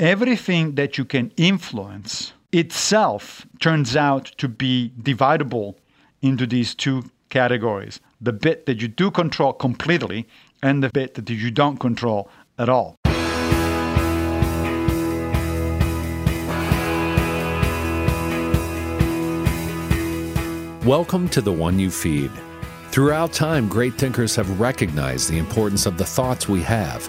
[0.00, 5.74] everything that you can influence itself turns out to be dividable
[6.22, 10.26] into these two categories the bit that you do control completely
[10.62, 12.96] and the bit that you don't control at all.
[20.84, 22.30] Welcome to The One You Feed.
[22.90, 27.08] Throughout time, great thinkers have recognized the importance of the thoughts we have.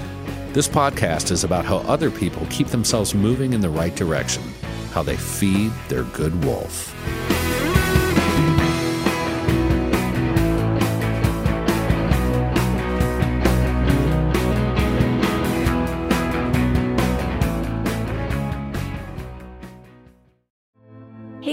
[0.53, 4.43] This podcast is about how other people keep themselves moving in the right direction,
[4.91, 6.93] how they feed their good wolf.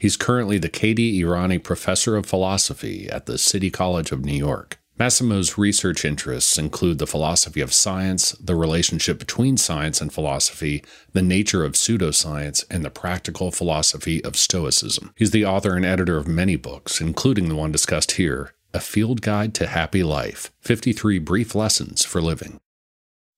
[0.00, 1.22] He's currently the K.D.
[1.22, 4.78] Irani Professor of Philosophy at the City College of New York.
[4.98, 11.20] Massimo's research interests include the philosophy of science, the relationship between science and philosophy, the
[11.20, 15.12] nature of pseudoscience, and the practical philosophy of Stoicism.
[15.16, 19.20] He's the author and editor of many books, including the one discussed here A Field
[19.20, 22.58] Guide to Happy Life 53 Brief Lessons for Living.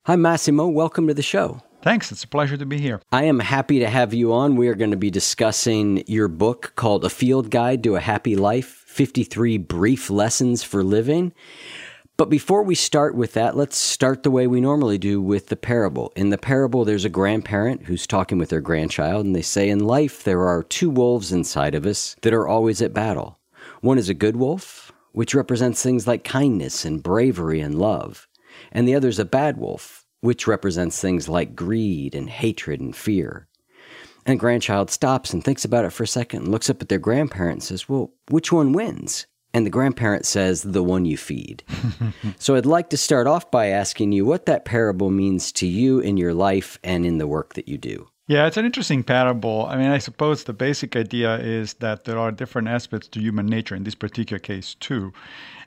[0.07, 0.69] Hi, Massimo.
[0.69, 1.61] Welcome to the show.
[1.83, 2.13] Thanks.
[2.13, 3.01] It's a pleasure to be here.
[3.11, 4.55] I am happy to have you on.
[4.55, 8.37] We are going to be discussing your book called A Field Guide to a Happy
[8.37, 11.33] Life 53 Brief Lessons for Living.
[12.17, 15.57] But before we start with that, let's start the way we normally do with the
[15.57, 16.13] parable.
[16.15, 19.81] In the parable, there's a grandparent who's talking with their grandchild, and they say, In
[19.81, 23.41] life, there are two wolves inside of us that are always at battle.
[23.81, 28.29] One is a good wolf, which represents things like kindness and bravery and love,
[28.71, 32.97] and the other is a bad wolf, which represents things like greed and hatred and
[32.97, 33.49] fear.
[34.25, 37.01] And grandchild stops and thinks about it for a second and looks up at their
[37.01, 39.27] grandparent and says, Well, which one wins?
[39.53, 41.65] And the grandparent says, The one you feed.
[42.39, 45.99] so I'd like to start off by asking you what that parable means to you
[45.99, 48.09] in your life and in the work that you do.
[48.29, 49.67] Yeah, it's an interesting parable.
[49.67, 53.47] I mean, I suppose the basic idea is that there are different aspects to human
[53.47, 55.13] nature, in this particular case, too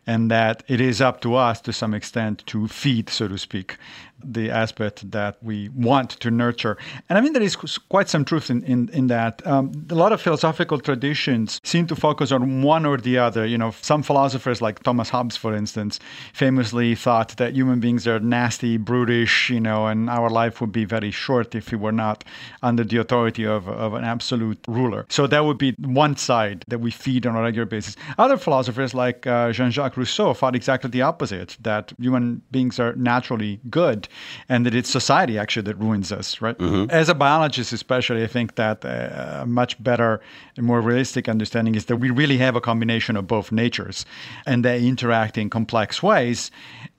[0.08, 3.78] and that it is up to us to some extent to feed, so to speak,
[4.34, 6.78] the aspect that we want to nurture.
[7.10, 9.46] And I mean, there is quite some truth in, in, in that.
[9.46, 13.46] Um, a lot of philosophical traditions seem to focus on one or the other.
[13.46, 16.00] You know, some philosophers, like Thomas Hobbes, for instance,
[16.34, 20.86] famously thought that human beings are nasty, brutish, you know, and our life would be
[20.86, 22.24] very short if we were not
[22.64, 25.06] under the authority of, of an absolute ruler.
[25.10, 27.96] So that would be one side that we feed on a regular basis.
[28.18, 32.94] Other philosophers, like uh, Jean Jacques Rousseau, thought exactly the opposite that human beings are
[32.96, 34.08] naturally good
[34.50, 36.56] and that it's society actually that ruins us, right?
[36.92, 40.22] As a biologist, especially, I think that uh, a much better
[40.58, 44.06] and more realistic understanding is that we really have a combination of both natures
[44.46, 46.52] and they interact in complex ways.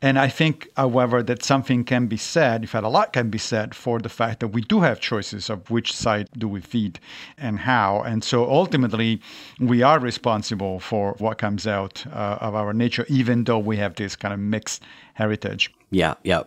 [0.03, 3.39] And I think, however, that something can be said, in fact, a lot can be
[3.39, 7.01] said for the fact that we do have choices of which side do we feed
[7.39, 8.03] and how.
[8.03, 9.21] And so ultimately,
[9.59, 13.95] we are responsible for what comes out uh, of our nature, even though we have
[13.95, 14.83] this kind of mixed
[15.15, 15.73] heritage.
[15.91, 16.43] Yeah, yeah.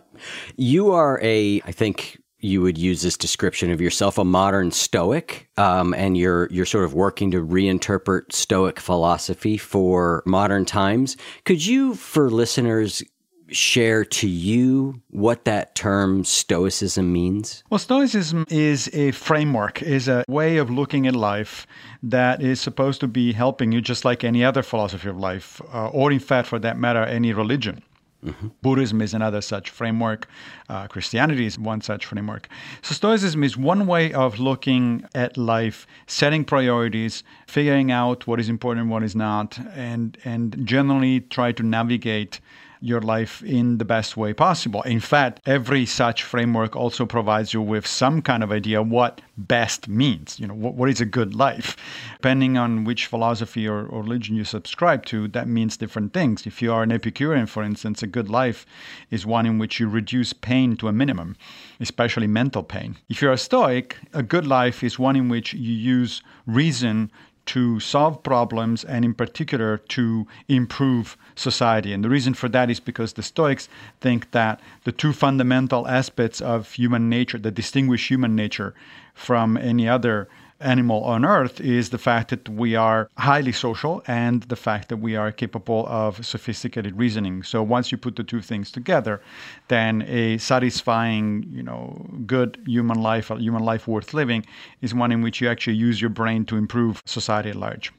[0.56, 5.48] You are a, I think you would use this description of yourself, a modern Stoic,
[5.56, 11.16] um, and you're you're sort of working to reinterpret Stoic philosophy for modern times.
[11.44, 13.02] Could you, for listeners,
[13.50, 17.62] share to you what that term stoicism means?
[17.68, 21.66] Well, stoicism is a framework, is a way of looking at life
[22.02, 25.88] that is supposed to be helping you just like any other philosophy of life, uh,
[25.88, 27.82] or in fact, for that matter, any religion.
[28.24, 28.48] Mm-hmm.
[28.60, 30.28] Buddhism is another such framework.
[30.68, 32.48] Uh, Christianity is one such framework.
[32.82, 38.48] So, Stoicism is one way of looking at life, setting priorities, figuring out what is
[38.48, 42.40] important what is not, and, and generally try to navigate
[42.80, 44.82] your life in the best way possible.
[44.82, 49.88] In fact, every such framework also provides you with some kind of idea what best
[49.88, 50.38] means.
[50.38, 51.76] You know, what, what is a good life?
[52.16, 56.46] Depending on which philosophy or, or religion you subscribe to, that means different things.
[56.46, 58.66] If you are an Epicurean, for instance, a good life
[59.10, 61.36] is one in which you reduce pain to a minimum,
[61.80, 62.96] especially mental pain.
[63.08, 67.10] If you're a Stoic, a good life is one in which you use reason
[67.46, 71.92] to solve problems and, in particular, to improve society.
[71.92, 73.68] And the reason for that is because the Stoics
[74.00, 78.74] think that the two fundamental aspects of human nature that distinguish human nature
[79.14, 80.28] from any other
[80.60, 84.98] animal on earth is the fact that we are highly social and the fact that
[84.98, 87.42] we are capable of sophisticated reasoning.
[87.42, 89.20] So once you put the two things together,
[89.68, 94.44] then a satisfying, you know, good human life, a human life worth living
[94.80, 97.92] is one in which you actually use your brain to improve society at large.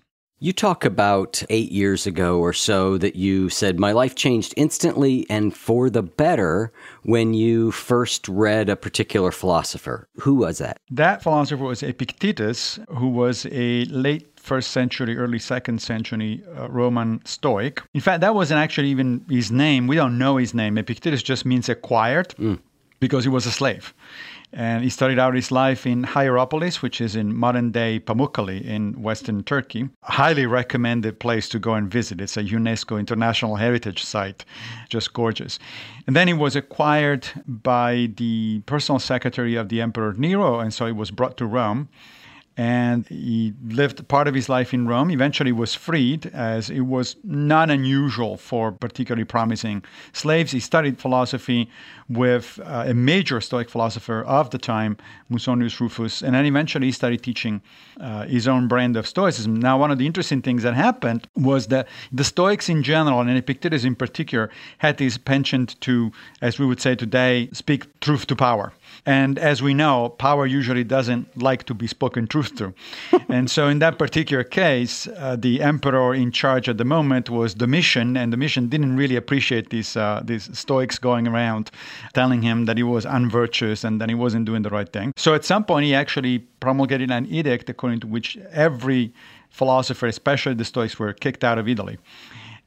[0.43, 5.23] You talk about eight years ago or so that you said, My life changed instantly
[5.29, 6.73] and for the better
[7.03, 10.07] when you first read a particular philosopher.
[10.15, 10.79] Who was that?
[10.89, 17.23] That philosopher was Epictetus, who was a late first century, early second century uh, Roman
[17.23, 17.83] Stoic.
[17.93, 19.85] In fact, that wasn't actually even his name.
[19.85, 20.75] We don't know his name.
[20.79, 22.57] Epictetus just means acquired mm.
[22.99, 23.93] because he was a slave.
[24.53, 29.01] And he started out his life in Hierapolis, which is in modern day Pamukkale in
[29.01, 29.89] western Turkey.
[30.03, 32.19] Highly recommended place to go and visit.
[32.19, 34.43] It's a UNESCO International Heritage Site.
[34.89, 35.57] Just gorgeous.
[36.05, 40.85] And then he was acquired by the personal secretary of the Emperor Nero, and so
[40.85, 41.87] he was brought to Rome
[42.61, 45.09] and he lived part of his life in Rome.
[45.09, 50.51] Eventually, was freed, as it was not unusual for particularly promising slaves.
[50.51, 51.71] He studied philosophy
[52.07, 54.97] with uh, a major Stoic philosopher of the time,
[55.31, 57.63] Musonius Rufus, and then eventually he started teaching
[57.99, 59.55] uh, his own brand of Stoicism.
[59.55, 63.31] Now, one of the interesting things that happened was that the Stoics in general, and
[63.31, 66.11] Epictetus in particular, had this penchant to,
[66.43, 68.71] as we would say today, speak truth to power.
[69.05, 72.73] And as we know, power usually doesn't like to be spoken truth to.
[73.29, 77.53] and so, in that particular case, uh, the emperor in charge at the moment was
[77.53, 81.71] Domitian, and Domitian didn't really appreciate these uh, these Stoics going around
[82.13, 85.13] telling him that he was unvirtuous and that he wasn't doing the right thing.
[85.17, 89.13] So, at some point, he actually promulgated an edict according to which every
[89.49, 91.97] philosopher, especially the Stoics, were kicked out of Italy.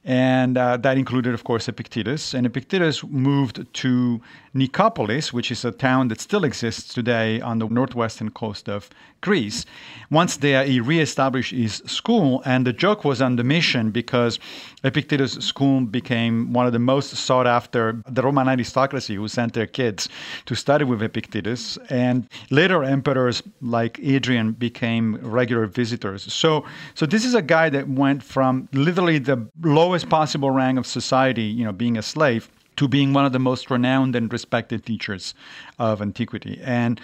[0.05, 2.35] And uh, that included, of course, Epictetus.
[2.35, 4.21] And Epictetus moved to
[4.55, 8.91] Nicopolis, which is a town that still exists today on the northwestern coast of
[9.23, 9.65] Greece.
[10.11, 14.39] Once there, he reestablished his school, and the joke was on Domitian because
[14.85, 19.67] Epictetus' school became one of the most sought after the Roman aristocracy who sent their
[19.67, 20.09] kids
[20.47, 21.79] to study with Epictetus.
[21.89, 26.33] And later emperors like Adrian became regular visitors.
[26.33, 26.65] So,
[26.95, 31.45] so this is a guy that went from literally the lowest possible rank of society,
[31.45, 35.35] you know, being a slave, to being one of the most renowned and respected teachers
[35.79, 36.61] of antiquity.
[36.63, 37.01] And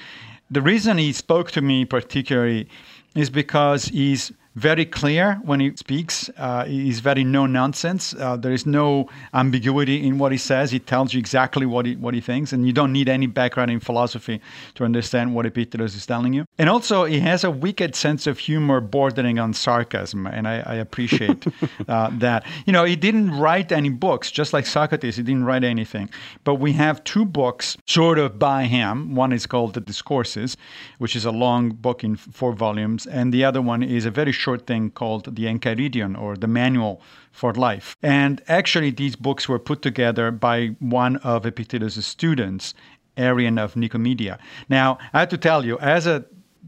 [0.50, 2.68] the reason he spoke to me particularly
[3.14, 6.28] is because he's very clear when he speaks.
[6.36, 8.14] Uh, he's very no nonsense.
[8.14, 10.72] Uh, there is no ambiguity in what he says.
[10.72, 13.70] He tells you exactly what he what he thinks, and you don't need any background
[13.70, 14.40] in philosophy
[14.74, 16.44] to understand what Epictetus is telling you.
[16.58, 20.74] And also, he has a wicked sense of humor bordering on sarcasm, and I, I
[20.74, 21.46] appreciate
[21.88, 22.44] uh, that.
[22.66, 26.10] You know, he didn't write any books, just like Socrates, he didn't write anything.
[26.42, 29.14] But we have two books sort of by him.
[29.14, 30.56] One is called The Discourses,
[30.98, 34.32] which is a long book in four volumes, and the other one is a very
[34.40, 37.96] short thing called The Enchiridion, or The Manual for Life.
[38.02, 42.74] And actually, these books were put together by one of Epictetus' students,
[43.16, 44.38] Arrian of Nicomedia.
[44.68, 46.24] Now, I have to tell you, as a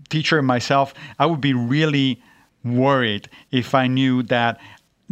[0.09, 2.23] teacher myself, I would be really
[2.65, 4.61] worried if I knew that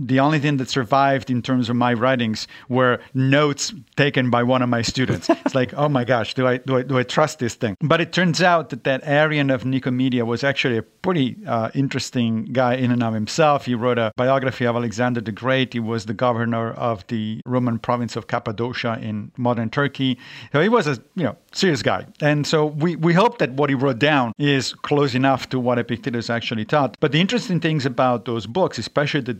[0.06, 4.62] the only thing that survived in terms of my writings were notes taken by one
[4.62, 5.28] of my students.
[5.44, 7.76] it's like, oh my gosh, do I, do I do I trust this thing?
[7.80, 12.46] But it turns out that that Arrian of Nicomedia was actually a pretty uh, interesting
[12.46, 13.66] guy in and of himself.
[13.66, 15.72] He wrote a biography of Alexander the Great.
[15.72, 20.18] He was the governor of the Roman province of Cappadocia in modern Turkey.
[20.52, 22.06] So he was a you know serious guy.
[22.20, 25.78] And so we, we hope that what he wrote down is close enough to what
[25.78, 26.96] Epictetus actually taught.
[27.00, 29.34] But the interesting things about those books, especially the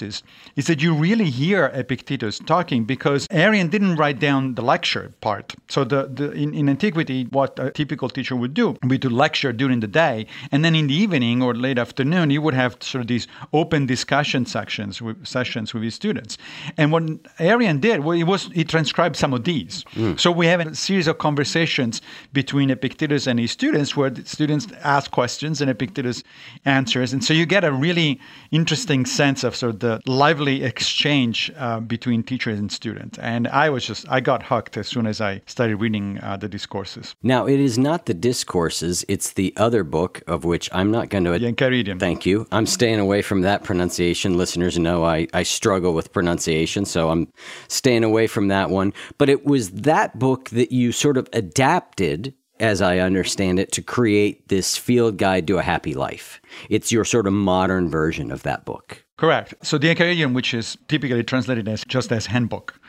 [0.00, 0.22] discourses,
[0.56, 5.54] is that you really hear Epictetus talking because Arrian didn't write down the lecture part.
[5.68, 9.10] So the, the in, in antiquity, what a typical teacher would do would be to
[9.10, 12.76] lecture during the day, and then in the evening or late afternoon, he would have
[12.80, 16.38] sort of these open discussion sections with sessions with his students.
[16.76, 17.02] And what
[17.38, 19.84] Arrian did, well, he was he transcribed some of these.
[19.94, 20.18] Mm.
[20.18, 22.02] So we have a series of conversations conversations
[22.32, 26.22] between Epictetus and his students, where the students ask questions and Epictetus
[26.64, 27.12] answers.
[27.12, 31.80] And so you get a really interesting sense of sort of the lively exchange uh,
[31.80, 33.18] between teachers and students.
[33.18, 36.48] And I was just, I got hooked as soon as I started reading uh, the
[36.48, 37.14] discourses.
[37.22, 41.24] Now, it is not the discourses, it's the other book of which I'm not going
[41.24, 41.30] to.
[41.30, 41.98] Enchiridion.
[41.98, 42.46] Thank you.
[42.52, 44.36] I'm staying away from that pronunciation.
[44.36, 47.32] Listeners know I, I struggle with pronunciation, so I'm
[47.68, 48.92] staying away from that one.
[49.18, 53.82] But it was that book that you sort of adapted as I understand it, to
[53.82, 56.40] create this field guide to a happy life.
[56.68, 59.04] It's your sort of modern version of that book.
[59.16, 59.54] Correct.
[59.62, 62.80] So the Enchiridion, which is typically translated as just as handbook,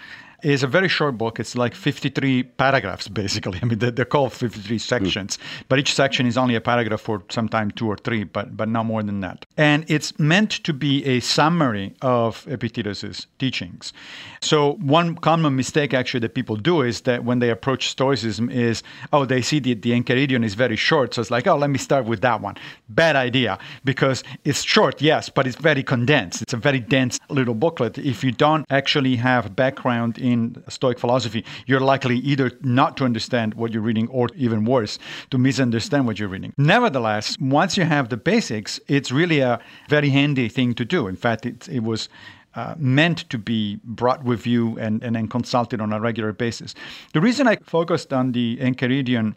[0.43, 1.39] is a very short book.
[1.39, 3.59] It's like 53 paragraphs, basically.
[3.61, 5.63] I mean, they're called 53 sections, mm.
[5.69, 8.85] but each section is only a paragraph for sometimes two or three, but, but not
[8.85, 9.45] more than that.
[9.57, 13.93] And it's meant to be a summary of Epictetus's teachings.
[14.41, 18.83] So one common mistake actually that people do is that when they approach Stoicism is,
[19.13, 21.13] oh, they see the, the Enchiridion is very short.
[21.13, 22.55] So it's like, oh, let me start with that one.
[22.89, 26.41] Bad idea because it's short, yes, but it's very condensed.
[26.41, 27.97] It's a very dense little booklet.
[27.97, 33.05] If you don't actually have background in in Stoic philosophy, you're likely either not to
[33.05, 34.97] understand what you're reading or even worse,
[35.29, 36.53] to misunderstand what you're reading.
[36.57, 39.59] Nevertheless, once you have the basics, it's really a
[39.89, 41.07] very handy thing to do.
[41.07, 42.09] In fact, it, it was
[42.55, 46.75] uh, meant to be brought with you and, and then consulted on a regular basis.
[47.13, 49.35] The reason I focused on the Enchiridion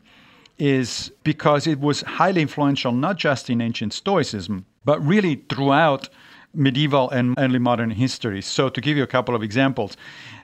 [0.59, 6.09] is because it was highly influential not just in ancient Stoicism, but really throughout
[6.55, 8.41] medieval and early modern history.
[8.41, 9.97] So, to give you a couple of examples,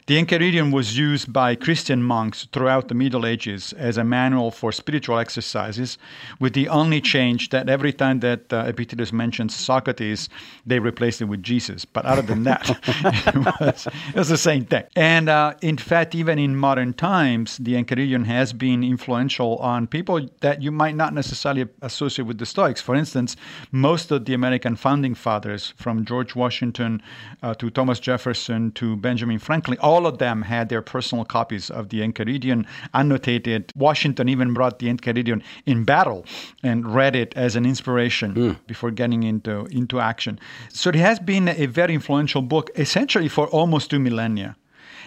[0.07, 4.73] the Enchiridion was used by Christian monks throughout the Middle Ages as a manual for
[4.73, 5.99] spiritual exercises,
[6.39, 10.29] with the only change that every time that uh, Epictetus mentions Socrates,
[10.67, 11.85] they replaced it with Jesus.
[11.85, 14.85] But other than that, it, was, it, was, the same thing.
[14.97, 20.29] And uh, in fact, even in modern times, the Enchiridion has been influential on people
[20.41, 22.81] that you might not necessarily associate with the Stoics.
[22.81, 23.37] For instance,
[23.71, 27.03] most of the American founding fathers, from George Washington
[27.43, 31.89] uh, to Thomas Jefferson to Benjamin Franklin, all of them had their personal copies of
[31.89, 33.73] the Enchiridion annotated.
[33.75, 36.25] Washington even brought the Enchiridion in battle
[36.63, 38.57] and read it as an inspiration mm.
[38.69, 40.39] before getting into, into action.
[40.69, 44.57] So it has been a very influential book essentially for almost two millennia.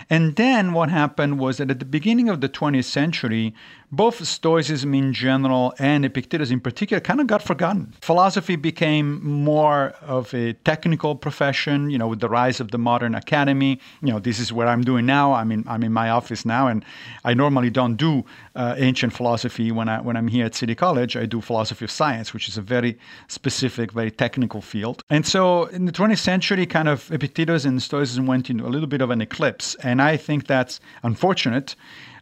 [0.10, 3.54] And then what happened was that at the beginning of the 20th century,
[3.96, 7.94] both Stoicism in general and Epictetus in particular kind of got forgotten.
[8.02, 13.14] Philosophy became more of a technical profession, you know, with the rise of the modern
[13.14, 13.80] academy.
[14.02, 15.34] You know, this is what I'm doing now.
[15.34, 16.84] I'm in, I'm in my office now, and
[17.24, 21.16] I normally don't do uh, ancient philosophy when, I, when I'm here at City College.
[21.16, 22.98] I do philosophy of science, which is a very
[23.28, 25.04] specific, very technical field.
[25.12, 28.88] And so in the 20th century, kind of Epictetus and Stoicism went into a little
[28.88, 29.76] bit of an eclipse.
[29.84, 31.76] And I think that's unfortunate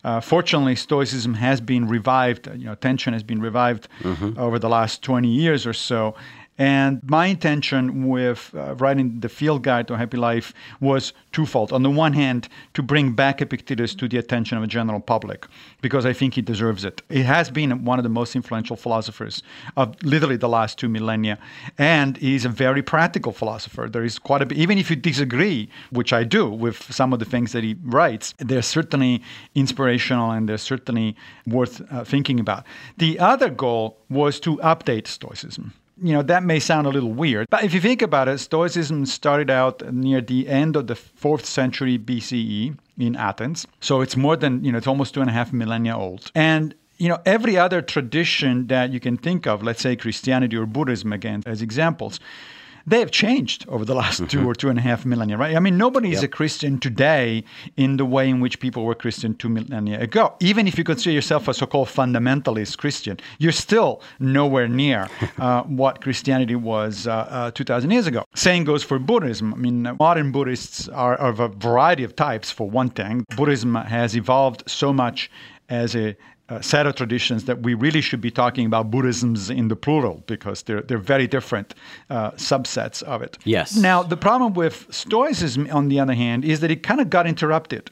[0.03, 2.48] uh, fortunately, Stoicism has been revived.
[2.48, 4.39] You know, attention has been revived mm-hmm.
[4.39, 6.15] over the last 20 years or so.
[6.58, 11.72] And my intention with uh, writing the field guide to happy life was twofold.
[11.72, 15.48] On the one hand, to bring back Epictetus to the attention of the general public,
[15.81, 17.01] because I think he deserves it.
[17.10, 19.41] He has been one of the most influential philosophers
[19.77, 21.39] of literally the last two millennia,
[21.77, 23.88] and he's a very practical philosopher.
[23.89, 27.20] There is quite a bit, even if you disagree, which I do, with some of
[27.20, 29.24] the things that he writes, they're certainly
[29.55, 31.15] inspirational and they're certainly
[31.48, 32.65] worth uh, thinking about.
[32.98, 37.48] The other goal was to update Stoicism you know, that may sound a little weird,
[37.50, 41.46] but if you think about it, Stoicism started out near the end of the fourth
[41.46, 43.67] century BCE in Athens.
[43.79, 46.31] So it's more than, you know, it's almost two and a half millennia old.
[46.36, 50.67] And you know, every other tradition that you can think of, let's say Christianity or
[50.67, 52.20] Buddhism again as examples,
[52.85, 54.27] they have changed over the last mm-hmm.
[54.27, 55.55] two or two and a half millennia, right?
[55.55, 56.17] I mean, nobody yep.
[56.17, 57.43] is a Christian today
[57.77, 60.35] in the way in which people were Christian two millennia ago.
[60.39, 65.09] Even if you consider yourself a so called fundamentalist Christian, you're still nowhere near
[65.39, 68.23] uh, what Christianity was uh, uh, 2,000 years ago.
[68.35, 69.53] Same goes for Buddhism.
[69.53, 73.25] I mean, modern Buddhists are of a variety of types, for one thing.
[73.35, 75.29] Buddhism has evolved so much
[75.69, 76.15] as a
[76.60, 80.63] set of traditions that we really should be talking about Buddhisms in the plural because
[80.63, 81.75] they're, they're very different
[82.10, 83.38] uh, subsets of it.
[83.46, 83.75] Yes.
[83.75, 87.27] Now, the problem with Stoicism, on the other hand, is that it kind of got
[87.27, 87.91] interrupted.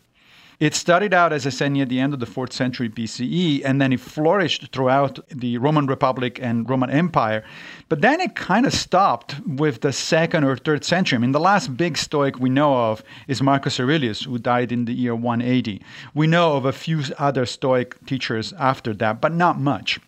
[0.60, 3.94] It started out, as said, near the end of the fourth century BCE, and then
[3.94, 7.46] it flourished throughout the Roman Republic and Roman Empire.
[7.88, 11.16] But then it kind of stopped with the second or third century.
[11.16, 14.84] I mean, the last big Stoic we know of is Marcus Aurelius, who died in
[14.84, 15.82] the year 180.
[16.14, 20.02] We know of a few other Stoic teachers after that, but not much.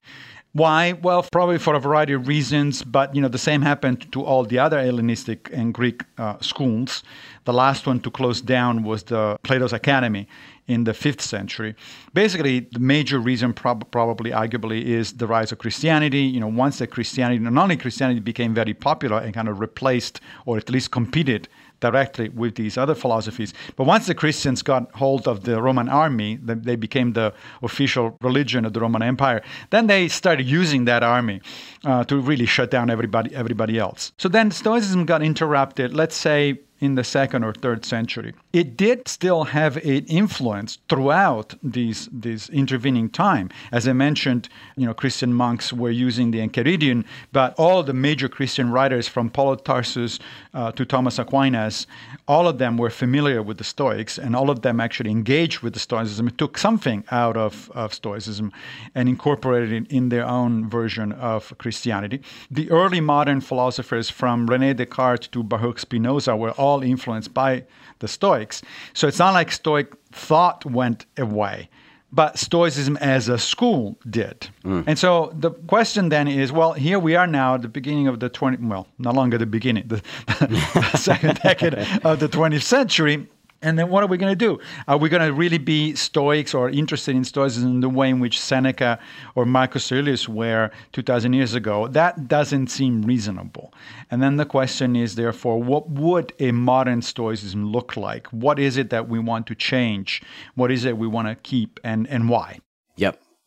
[0.54, 0.94] Why?
[0.94, 4.44] Well, probably for a variety of reasons, but you know the same happened to all
[4.44, 7.04] the other Hellenistic and Greek uh, schools.
[7.46, 10.28] The last one to close down was the Plato's Academy
[10.68, 11.74] in the fifth century.
[12.14, 16.22] Basically, the major reason, prob- probably arguably, is the rise of Christianity.
[16.22, 20.20] You know, once that Christianity, not only Christianity became very popular and kind of replaced
[20.46, 21.48] or at least competed
[21.82, 23.54] directly with these other philosophies.
[23.76, 28.64] But once the Christians got hold of the Roman army, they became the official religion
[28.64, 29.42] of the Roman Empire.
[29.72, 31.42] Then they started using that army
[31.84, 34.14] uh, to really shut down everybody, everybody else.
[34.18, 35.94] So then Stoicism got interrupted.
[35.94, 38.34] Let's say in the second or third century.
[38.52, 43.50] It did still have an influence throughout these this intervening time.
[43.72, 48.28] As I mentioned, you know, Christian monks were using the Enchiridion, but all the major
[48.28, 50.20] Christian writers from Paul of Tarsus
[50.54, 51.86] uh, to Thomas Aquinas,
[52.28, 55.74] all of them were familiar with the Stoics, and all of them actually engaged with
[55.74, 56.30] the Stoicism.
[56.32, 58.52] Took something out of, of Stoicism
[58.96, 62.22] and incorporated it in their own version of Christianity.
[62.50, 67.64] The early modern philosophers, from Rene Descartes to Baruch Spinoza, were all all influenced by
[68.00, 68.62] the Stoics.
[68.94, 71.70] So it's not like Stoic thought went away,
[72.12, 74.48] but Stoicism as a school did.
[74.64, 74.84] Mm.
[74.88, 78.20] And so the question then is well, here we are now at the beginning of
[78.20, 83.28] the 20, well, no longer the beginning, the, the second decade of the 20th century.
[83.62, 84.60] And then what are we going to do?
[84.88, 88.20] Are we going to really be Stoics or interested in Stoicism in the way in
[88.20, 88.98] which Seneca
[89.36, 91.88] or Marcus Aurelius were 2,000 years ago?
[91.88, 93.72] That doesn't seem reasonable.
[94.10, 98.28] And then the question is, therefore, what would a modern Stoicism look like?
[98.28, 100.24] What is it that we want to change?
[100.56, 102.60] What is it we want to keep and, and why?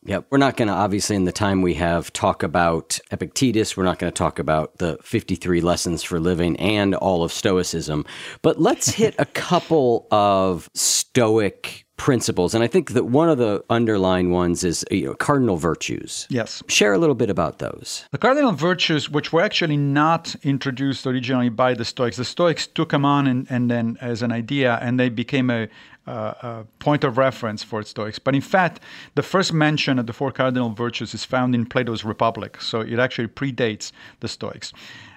[0.05, 0.27] Yep.
[0.29, 3.75] We're not going to, obviously, in the time we have, talk about Epictetus.
[3.75, 8.05] We're not going to talk about the 53 lessons for living and all of Stoicism.
[8.43, 12.53] But let's hit a couple of Stoic principles.
[12.53, 16.27] And I think that one of the underlying ones is you know, cardinal virtues.
[16.29, 16.61] Yes.
[16.67, 18.05] Share a little bit about those.
[18.11, 22.89] The cardinal virtues, which were actually not introduced originally by the Stoics, the Stoics took
[22.89, 25.67] them on and, and then as an idea, and they became a,
[26.07, 28.19] uh, point of reference for Stoics.
[28.19, 28.79] But in fact,
[29.15, 32.99] the first mention of the four cardinal virtues is found in Plato's Republic, so it
[32.99, 34.71] actually predates the Stoics.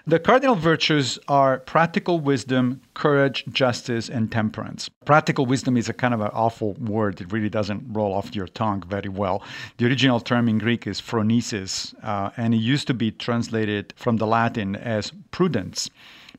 [0.09, 4.89] The cardinal virtues are practical wisdom, courage, justice, and temperance.
[5.05, 7.21] Practical wisdom is a kind of an awful word.
[7.21, 9.43] It really doesn't roll off your tongue very well.
[9.77, 14.17] The original term in Greek is phronesis, uh, and it used to be translated from
[14.17, 15.91] the Latin as prudence.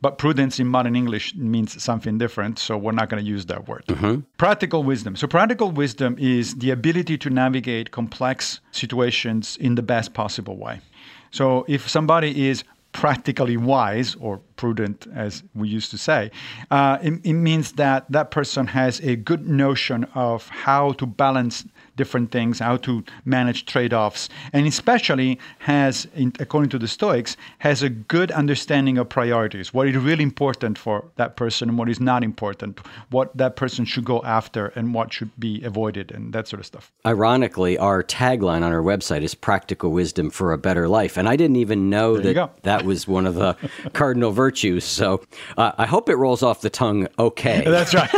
[0.02, 3.68] But prudence in modern English means something different, so we're not going to use that
[3.68, 3.84] word.
[3.86, 4.22] Mm-hmm.
[4.38, 5.16] Practical wisdom.
[5.16, 10.82] So, practical wisdom is the ability to navigate complex situations in the best possible way.
[11.30, 16.32] So, if somebody is practically wise or prudent as we used to say.
[16.72, 21.66] Uh, it, it means that that person has a good notion of how to balance
[22.00, 27.84] different things, how to manage trade-offs, and especially has, in, according to the Stoics, has
[27.84, 29.74] a good understanding of priorities.
[29.74, 32.80] What is really important for that person and what is not important.
[33.10, 36.66] What that person should go after and what should be avoided, and that sort of
[36.66, 36.92] stuff.
[37.06, 41.36] Ironically, our tagline on our website is "Practical Wisdom for a Better Life," and I
[41.36, 43.58] didn't even know There that that was one of the
[43.94, 44.86] cardinal virtues.
[44.86, 45.22] So
[45.58, 47.64] uh, I hope it rolls off the tongue okay.
[47.66, 48.12] That's right.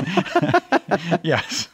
[1.24, 1.67] yes,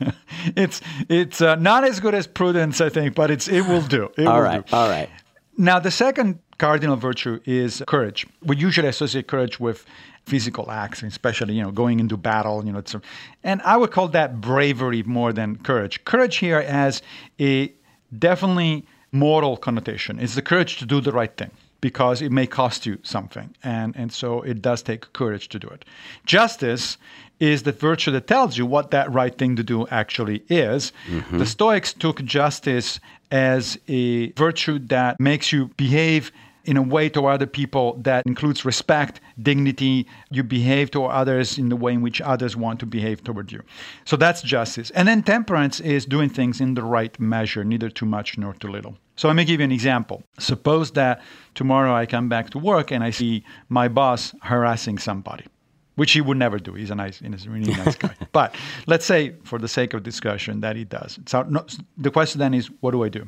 [0.56, 4.12] it's it's uh, not as good as prudence, I think, but it's it will do.
[4.18, 4.76] It all will right, do.
[4.76, 5.10] all right.
[5.58, 8.28] Now, the second cardinal virtue is courage.
[8.44, 9.86] We usually associate courage with
[10.26, 12.66] physical acts, especially you know going into battle.
[12.66, 13.02] You know, it's a,
[13.44, 16.04] and I would call that bravery more than courage.
[16.06, 17.02] Courage here has
[17.40, 17.74] a
[18.18, 20.20] definitely moral connotation.
[20.20, 21.52] It's the courage to do the right thing
[21.82, 25.68] because it may cost you something, and and so it does take courage to do
[25.68, 25.86] it.
[26.26, 26.98] Justice
[27.40, 30.92] is the virtue that tells you what that right thing to do actually is.
[31.08, 31.38] Mm-hmm.
[31.38, 33.00] The Stoics took justice
[33.32, 36.32] as a virtue that makes you behave
[36.68, 40.06] in a way to other people that includes respect, dignity.
[40.30, 43.64] You behave to others in the way in which others want to behave toward you.
[44.06, 44.92] So that's justice.
[44.92, 48.68] And then temperance is doing things in the right measure, neither too much nor too
[48.68, 48.98] little.
[49.18, 50.24] So let me give you an example.
[50.40, 51.22] Suppose that
[51.56, 55.46] tomorrow I come back to work and I see my boss harassing somebody
[55.96, 56.74] which he would never do.
[56.74, 58.16] He's a nice, he's a really nice guy.
[58.32, 61.20] But let's say, for the sake of discussion, that he does.
[61.26, 61.66] So no,
[61.98, 63.28] the question then is, what do I do?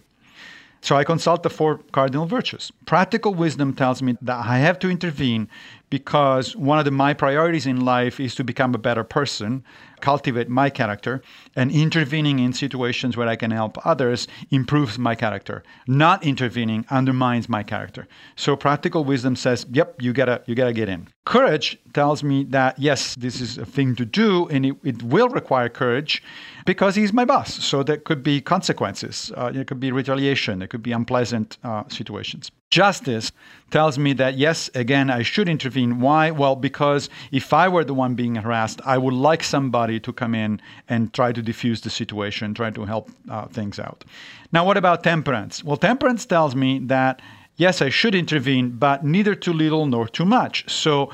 [0.82, 2.72] So I consult the four cardinal virtues.
[2.86, 5.50] Practical wisdom tells me that I have to intervene
[5.90, 9.64] because one of the, my priorities in life is to become a better person,
[10.02, 11.22] cultivate my character,
[11.56, 15.64] and intervening in situations where I can help others improves my character.
[15.88, 18.08] Not intervening undermines my character.
[18.36, 22.80] So practical wisdom says, "Yep, you gotta you gotta get in." Courage tells me that
[22.80, 26.24] yes, this is a thing to do, and it, it will require courage
[26.66, 27.64] because he's my boss.
[27.64, 29.32] So there could be consequences.
[29.36, 30.62] Uh, there could be retaliation.
[30.62, 32.52] It could be unpleasant uh, situations.
[32.70, 33.32] Justice
[33.72, 36.00] tells me that yes, again, I should intervene.
[36.00, 36.30] Why?
[36.30, 40.36] Well, because if I were the one being harassed, I would like somebody to come
[40.36, 44.04] in and try to diffuse the situation, try to help uh, things out.
[44.52, 45.64] Now, what about temperance?
[45.64, 47.22] Well, temperance tells me that
[47.60, 50.70] yes, I should intervene, but neither too little nor too much.
[50.70, 51.12] So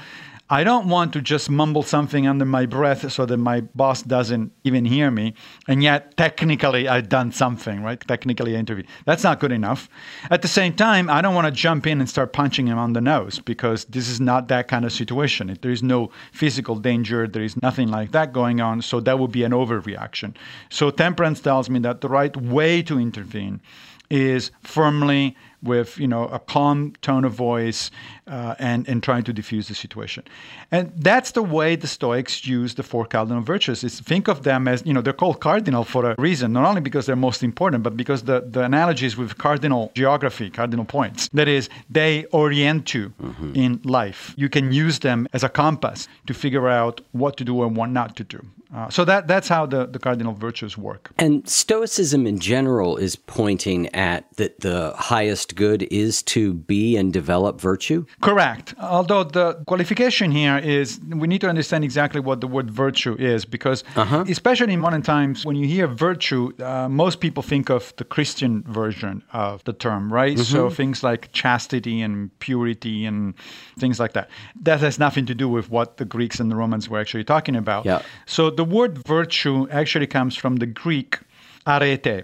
[0.48, 4.52] I don't want to just mumble something under my breath so that my boss doesn't
[4.64, 5.34] even hear me.
[5.68, 8.00] And yet, technically, I've done something, right?
[8.00, 8.88] Technically, I intervened.
[9.06, 9.90] That's not good enough.
[10.30, 12.94] At the same time, I don't want to jump in and start punching him on
[12.94, 15.58] the nose because this is not that kind of situation.
[15.64, 18.84] There is no physical danger, there is nothing like that going on.
[18.84, 20.36] So that would be an overreaction.
[20.70, 23.62] So, temperance tells me that the right way to intervene
[24.10, 27.92] is firmly with you know a calm tone of voice
[28.28, 30.24] uh, and and trying to diffuse the situation.
[30.72, 34.68] And that's the way the stoics use the four cardinal virtues is think of them
[34.68, 37.84] as you know they're called cardinal for a reason not only because they're most important
[37.84, 41.30] but because the the analogies with cardinal geography cardinal points.
[41.34, 43.14] That is they orient you
[43.54, 44.34] in life.
[44.38, 47.90] You can use them as a compass to figure out what to do and what
[47.90, 48.40] not to do
[48.76, 53.16] uh, so that that's how the, the cardinal virtues work And Stoicism in general is
[53.16, 58.06] pointing at that the highest good is to be and develop virtue.
[58.22, 58.74] Correct.
[58.80, 63.46] Although the qualification here is we need to understand exactly what the word virtue is
[63.46, 68.04] because, especially in modern times, when you hear virtue, uh, most people think of the
[68.04, 70.38] Christian version of the term, right?
[70.40, 73.34] So things like chastity and purity and
[73.80, 74.30] things like that.
[74.62, 77.56] That has nothing to do with what the Greeks and the Romans were actually talking
[77.56, 77.86] about.
[77.86, 78.02] Yeah.
[78.26, 81.20] So the word virtue actually comes from the Greek
[81.66, 82.24] arete.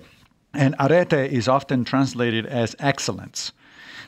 [0.53, 3.53] And arete is often translated as excellence.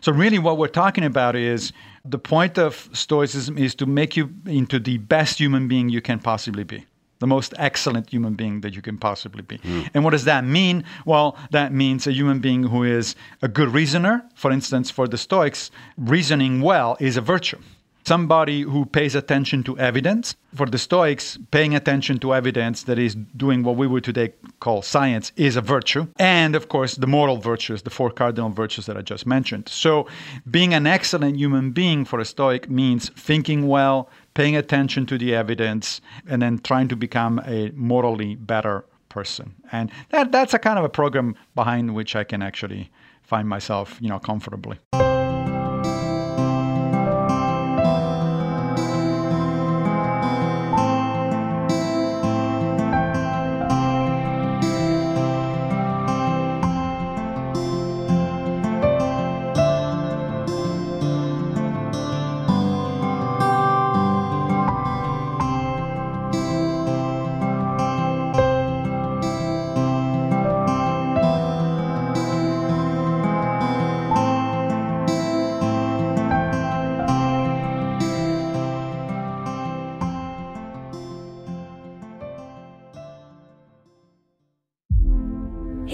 [0.02, 1.72] So, really, what we're talking about is
[2.04, 6.20] the point of Stoicism is to make you into the best human being you can
[6.20, 6.86] possibly be,
[7.20, 9.58] the most excellent human being that you can possibly be.
[9.58, 9.84] Hmm.
[9.94, 10.84] And what does that mean?
[11.06, 14.26] Well, that means a human being who is a good reasoner.
[14.36, 17.60] For instance, for the Stoics, reasoning well is a virtue.
[18.06, 20.36] Somebody who pays attention to evidence.
[20.54, 24.82] For the Stoics, paying attention to evidence that is doing what we would today call
[24.82, 26.08] science is a virtue.
[26.18, 29.70] And of course, the moral virtues, the four cardinal virtues that I just mentioned.
[29.70, 30.08] So,
[30.52, 35.34] being an excellent human being for a Stoic means thinking well, paying attention to the
[35.34, 39.56] evidence, and then trying to become a morally better person.
[39.72, 43.98] And that, that's a kind of a program behind which I can actually find myself,
[44.02, 44.78] you know, comfortably.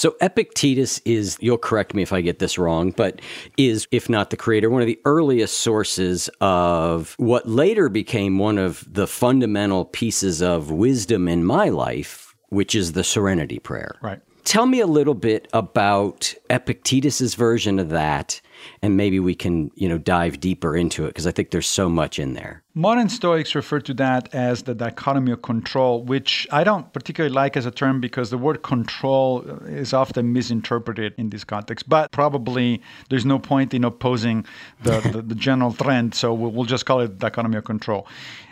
[0.00, 3.20] So Epictetus is, you'll correct me if I get this wrong, but
[3.58, 8.56] is, if not the creator, one of the earliest sources of what later became one
[8.56, 13.98] of the fundamental pieces of wisdom in my life, which is the Serenity Prayer.
[14.00, 14.20] Right.
[14.44, 18.40] Tell me a little bit about Epictetus's version of that
[18.82, 21.88] and maybe we can, you know, dive deeper into it because I think there's so
[21.88, 22.62] much in there.
[22.74, 27.56] Modern Stoics refer to that as the dichotomy of control, which I don't particularly like
[27.56, 31.88] as a term because the word control is often misinterpreted in this context.
[31.88, 34.46] But probably there's no point in opposing
[34.82, 38.06] the, the, the general trend, so we'll, we'll just call it dichotomy of control.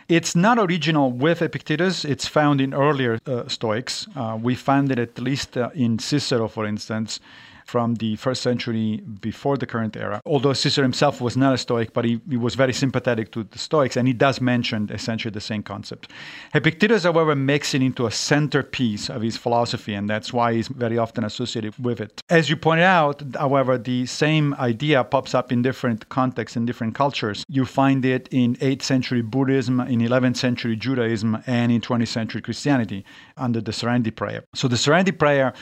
[0.09, 2.05] It's not original with Epictetus.
[2.05, 4.09] It's found in earlier uh, Stoics.
[4.17, 7.21] Uh, we find it at least uh, in Cicero, for instance
[7.69, 10.23] from the first century before the current era.
[10.25, 13.59] Although Cicero himself was not a Stoic, but he, he was very sympathetic to the
[13.59, 16.11] Stoics, and he does mention essentially the same concept.
[16.55, 20.97] Epictetus, however, makes it into a centerpiece of his philosophy, and that's why he's very
[20.97, 22.23] often associated with it.
[22.31, 26.95] As you pointed out, however, the same idea pops up in different contexts in different
[26.95, 27.45] cultures.
[27.49, 32.41] You find it in 8th century Buddhism, in 11th century Judaism, and in 20th century
[32.41, 33.05] Christianity
[33.37, 34.45] under the Serenity Prayer.
[34.55, 35.53] So the Serenity Prayer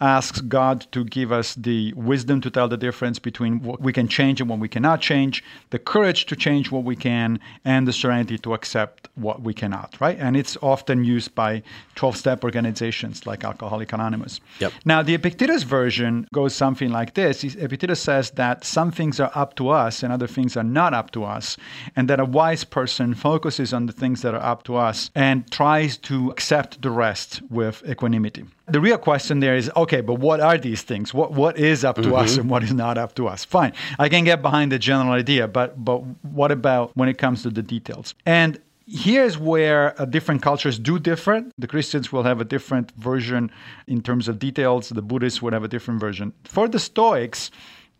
[0.00, 4.08] asks God to give us the wisdom to tell the difference between what we can
[4.08, 7.92] change and what we cannot change, the courage to change what we can, and the
[7.92, 10.18] serenity to accept what we cannot, right?
[10.18, 11.62] And it's often used by
[11.94, 14.40] 12 step organizations like Alcoholic Anonymous.
[14.60, 14.72] Yep.
[14.84, 19.56] Now, the Epictetus version goes something like this Epictetus says that some things are up
[19.56, 21.56] to us and other things are not up to us,
[21.94, 25.50] and that a wise person focuses on the things that are up to us and
[25.50, 28.44] tries to accept the rest with equanimity.
[28.68, 31.14] The real question there is okay, but what are these things?
[31.14, 32.14] What what is up to mm-hmm.
[32.14, 33.44] us and what is not up to us?
[33.44, 37.42] Fine, I can get behind the general idea, but but what about when it comes
[37.42, 38.14] to the details?
[38.24, 41.44] And here's where uh, different cultures do differ.
[41.58, 43.50] The Christians will have a different version
[43.86, 44.88] in terms of details.
[44.88, 46.32] The Buddhists would have a different version.
[46.44, 47.50] For the Stoics,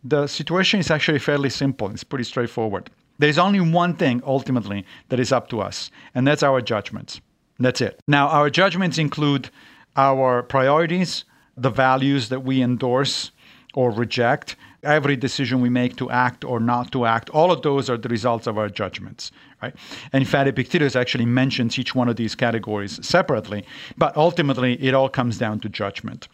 [0.03, 1.89] the situation is actually fairly simple.
[1.91, 2.89] It's pretty straightforward.
[3.19, 7.19] There's only one thing ultimately that is up to us, and that's our judgments.
[7.59, 7.99] That's it.
[8.07, 9.49] Now, our judgments include
[9.97, 11.25] our priorities,
[11.57, 13.31] the values that we endorse
[13.73, 17.89] or reject, every decision we make to act or not to act, all of those
[17.89, 19.31] are the results of our judgments,
[19.61, 19.75] right?
[20.13, 23.65] And in fact, Epictetus actually mentions each one of these categories separately,
[23.97, 26.27] but ultimately it all comes down to judgment.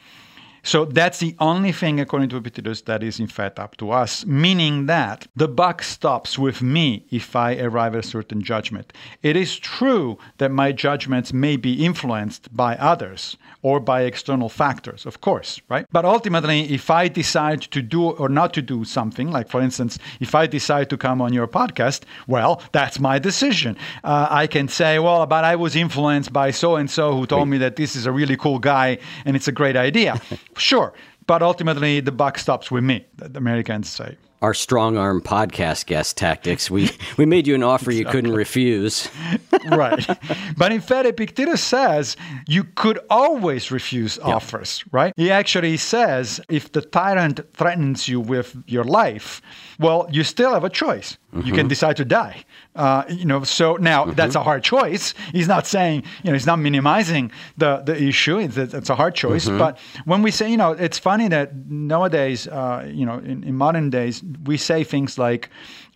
[0.66, 4.26] So that's the only thing, according to Epictetus, that is in fact up to us,
[4.26, 8.94] meaning that the buck stops with me if I arrive at a certain judgment.
[9.22, 15.06] It is true that my judgments may be influenced by others or by external factors,
[15.06, 15.86] of course, right?
[15.92, 20.00] But ultimately, if I decide to do or not to do something, like for instance,
[20.22, 23.76] if I decide to come on your podcast, well, that's my decision.
[24.04, 27.50] Uh, I can say, well, but I was influenced by so and so who told
[27.50, 30.22] me that this is a really cool guy and it's a great idea.
[30.58, 30.94] sure.
[31.26, 36.18] But ultimately, the buck stops with me, the Americans say our strong arm podcast guest
[36.18, 36.70] tactics.
[36.70, 37.98] We we made you an offer exactly.
[37.98, 39.10] you couldn't refuse.
[39.72, 40.06] right.
[40.58, 45.14] But in fact, Epictetus says you could always refuse offers, right?
[45.16, 49.42] He actually says if the tyrant threatens you with your life,
[49.80, 51.18] well, you still have a choice.
[51.34, 51.48] Mm-hmm.
[51.48, 51.70] You can mm-hmm.
[51.70, 52.44] decide to die.
[52.76, 54.14] Uh, you know, so now mm-hmm.
[54.14, 55.14] that's a hard choice.
[55.32, 58.38] He's not saying, you know, he's not minimizing the, the issue.
[58.38, 59.46] It's, it's a hard choice.
[59.46, 59.58] Mm-hmm.
[59.58, 63.56] But when we say, you know, it's funny that nowadays, uh, you know, in, in
[63.56, 65.50] modern days, we say things like,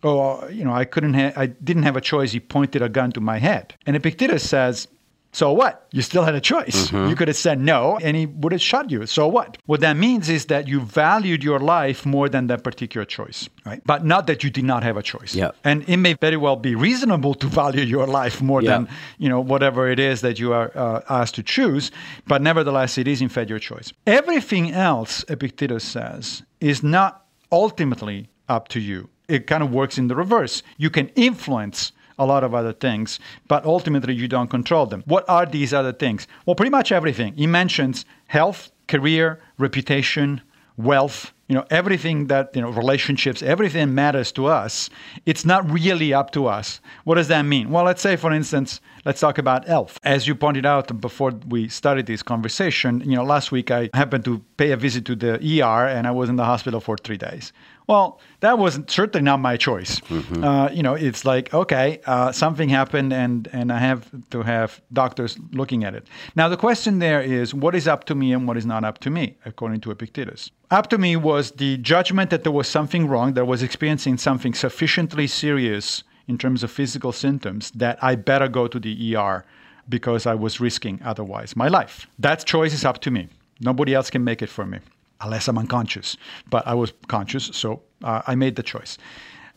[0.04, 2.32] oh, you know, I couldn't, ha- I didn't have a choice.
[2.32, 3.76] He pointed a gun to my head.
[3.86, 4.88] And Epictetus says,
[5.34, 5.88] so what?
[5.92, 6.88] You still had a choice.
[6.88, 7.10] Mm-hmm.
[7.10, 9.06] You could have said no and he would have shot you.
[9.06, 9.60] So what?
[9.68, 13.80] What that means is that you valued your life more than that particular choice, right?
[13.86, 15.36] But not that you did not have a choice.
[15.36, 15.56] Yep.
[15.64, 18.70] And it may very well be reasonable to value your life more yep.
[18.72, 21.92] than, you know, whatever it is that you are uh, asked to choose,
[22.26, 23.94] but nevertheless it is in fact your choice.
[24.08, 29.10] Everything else Epictetus says is not ultimately up to you.
[29.28, 30.64] It kind of works in the reverse.
[30.78, 35.04] You can influence a lot of other things, but ultimately you don't control them.
[35.06, 36.28] What are these other things?
[36.46, 37.34] Well, pretty much everything.
[37.36, 40.42] He mentions health, career, reputation,
[40.78, 44.90] wealth, you know, everything that, you know, relationships, everything matters to us.
[45.26, 46.82] It's not really up to us.
[47.04, 47.70] What does that mean?
[47.70, 50.00] Well, let's say, for instance, let's talk about health.
[50.04, 54.26] As you pointed out before we started this conversation, you know, last week I happened
[54.26, 57.18] to pay a visit to the ER and I was in the hospital for three
[57.18, 57.54] days.
[57.88, 60.02] Well, that was certainly not my choice.
[60.02, 60.44] Mm-hmm.
[60.44, 64.82] Uh, you know, it's like okay, uh, something happened, and and I have to have
[64.92, 66.06] doctors looking at it.
[66.36, 68.98] Now the question there is, what is up to me and what is not up
[69.06, 70.52] to me, according to Epictetus.
[70.70, 74.18] Up to me was the judgment that there was something wrong, that I was experiencing
[74.18, 79.46] something sufficiently serious in terms of physical symptoms that I better go to the ER
[79.90, 82.08] because I was risking otherwise my life.
[82.20, 83.30] That choice is up to me.
[83.62, 84.80] Nobody else can make it for me
[85.22, 86.18] unless I'm unconscious.
[86.50, 88.98] But I was conscious, so uh, I made the choice.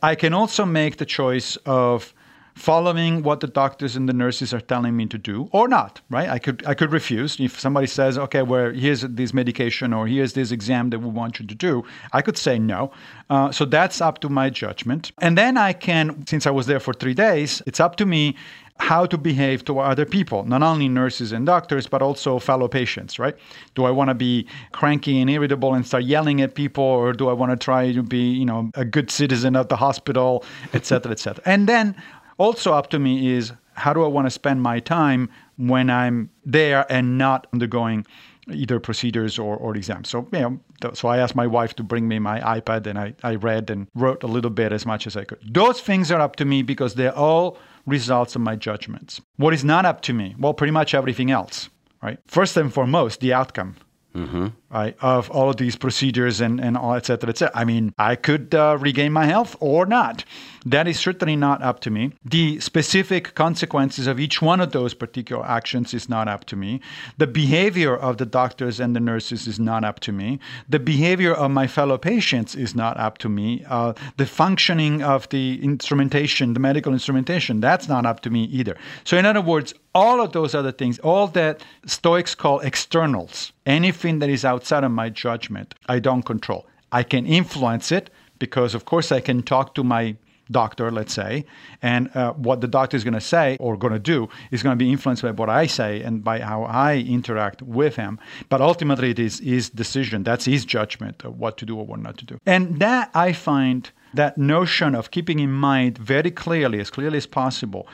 [0.02, 2.14] I can also make the choice of
[2.54, 6.28] following what the doctors and the nurses are telling me to do or not right
[6.28, 10.32] i could i could refuse if somebody says okay well here's this medication or here's
[10.34, 12.90] this exam that we want you to do i could say no
[13.30, 16.80] uh, so that's up to my judgment and then i can since i was there
[16.80, 18.36] for three days it's up to me
[18.80, 23.18] how to behave to other people, not only nurses and doctors, but also fellow patients,
[23.18, 23.36] right?
[23.74, 27.28] Do I want to be cranky and irritable and start yelling at people, or do
[27.28, 30.86] I want to try to be, you know, a good citizen of the hospital, et
[30.86, 31.42] cetera, et cetera?
[31.44, 31.94] And then
[32.40, 36.30] also up to me is how do I want to spend my time when I'm
[36.44, 38.06] there and not undergoing
[38.50, 40.08] either procedures or, or exams.
[40.08, 40.60] So, you know,
[40.94, 43.86] so I asked my wife to bring me my iPad and I, I read and
[43.94, 45.38] wrote a little bit as much as I could.
[45.52, 49.20] Those things are up to me because they're all results of my judgments.
[49.36, 50.34] What is not up to me?
[50.38, 51.68] Well, pretty much everything else,
[52.02, 52.18] right?
[52.26, 53.76] First and foremost, the outcome.
[54.14, 54.48] Mm-hmm.
[54.72, 57.56] Right, of all of these procedures and, and all, et cetera, et cetera.
[57.56, 60.24] I mean, I could uh, regain my health or not.
[60.66, 62.12] That is certainly not up to me.
[62.24, 66.80] The specific consequences of each one of those particular actions is not up to me.
[67.18, 70.38] The behavior of the doctors and the nurses is not up to me.
[70.68, 73.64] The behavior of my fellow patients is not up to me.
[73.68, 78.76] Uh, the functioning of the instrumentation, the medical instrumentation, that's not up to me either.
[79.04, 84.18] So, in other words, all of those other things, all that Stoics call externals, anything
[84.20, 86.66] that is outside of my judgment, I don't control.
[86.92, 90.16] I can influence it because, of course, I can talk to my
[90.50, 91.44] doctor, let's say,
[91.80, 94.76] and uh, what the doctor is going to say or going to do is going
[94.76, 98.18] to be influenced by what I say and by how I interact with him.
[98.48, 100.24] But ultimately, it is his decision.
[100.24, 102.40] That's his judgment of what to do or what not to do.
[102.46, 107.26] And that I find that notion of keeping in mind very clearly, as clearly as
[107.26, 107.86] possible,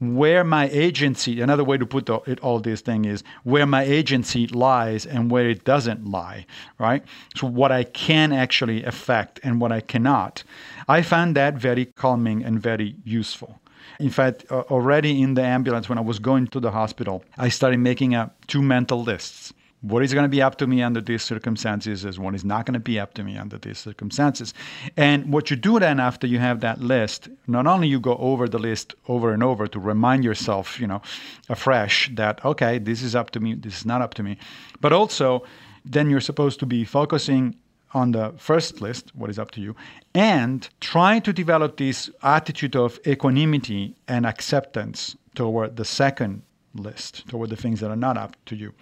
[0.00, 4.46] where my agency, another way to put it, all this thing is where my agency
[4.48, 6.46] lies and where it doesn't lie,
[6.78, 7.04] right?
[7.36, 10.42] So what I can actually affect and what I cannot.
[10.88, 13.60] I found that very calming and very useful.
[13.98, 17.80] In fact, already in the ambulance when I was going to the hospital, I started
[17.80, 21.22] making up two mental lists what is going to be up to me under these
[21.22, 24.52] circumstances is what is not going to be up to me under these circumstances
[24.96, 28.48] and what you do then after you have that list not only you go over
[28.48, 31.00] the list over and over to remind yourself you know
[31.48, 34.36] afresh that okay this is up to me this is not up to me
[34.80, 35.42] but also
[35.84, 37.56] then you're supposed to be focusing
[37.92, 39.74] on the first list, what is up to you,
[40.14, 46.42] and trying to develop this attitude of equanimity and acceptance toward the second
[46.74, 48.72] list, toward the things that are not up to you.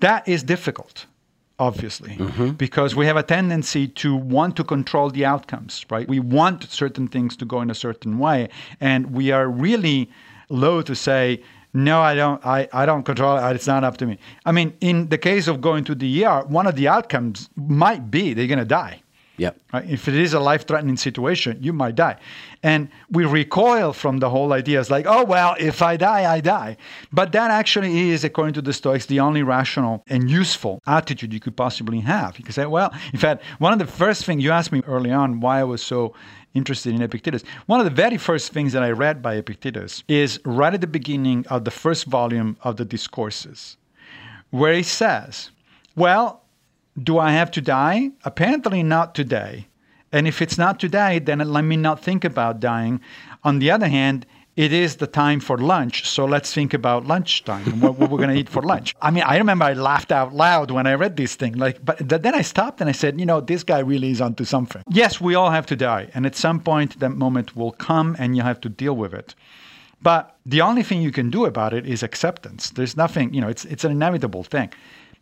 [0.00, 1.06] That is difficult,
[1.58, 2.50] obviously, mm-hmm.
[2.50, 6.06] because we have a tendency to want to control the outcomes, right?
[6.06, 8.48] We want certain things to go in a certain way,
[8.80, 10.10] and we are really
[10.48, 12.44] low to say, no, I don't.
[12.46, 13.54] I, I don't control it.
[13.54, 14.18] It's not up to me.
[14.46, 18.10] I mean, in the case of going to the ER, one of the outcomes might
[18.10, 19.02] be they're going to die.
[19.38, 19.60] Yep.
[19.72, 19.90] Right?
[19.90, 22.16] If it is a life threatening situation, you might die.
[22.62, 24.80] And we recoil from the whole idea.
[24.80, 26.76] It's like, oh, well, if I die, I die.
[27.12, 31.40] But that actually is, according to the Stoics, the only rational and useful attitude you
[31.40, 32.38] could possibly have.
[32.38, 35.12] You could say, well, in fact, one of the first things you asked me early
[35.12, 36.14] on why I was so
[36.54, 37.42] interested in Epictetus.
[37.66, 40.86] One of the very first things that I read by Epictetus is right at the
[40.86, 43.76] beginning of the first volume of the Discourses,
[44.50, 45.50] where he says,
[45.94, 46.42] Well,
[47.02, 48.10] do I have to die?
[48.24, 49.66] Apparently not today.
[50.12, 53.00] And if it's not today, then let me not think about dying.
[53.44, 54.24] On the other hand,
[54.56, 58.30] it is the time for lunch, so let's think about lunchtime what, what we're going
[58.30, 58.94] to eat for lunch.
[59.02, 61.58] I mean, I remember I laughed out loud when I read this thing.
[61.58, 64.22] Like, but th- then I stopped and I said, you know, this guy really is
[64.22, 64.82] onto something.
[64.88, 68.34] Yes, we all have to die, and at some point that moment will come, and
[68.34, 69.34] you have to deal with it.
[70.00, 72.70] But the only thing you can do about it is acceptance.
[72.70, 74.72] There's nothing, you know, it's it's an inevitable thing.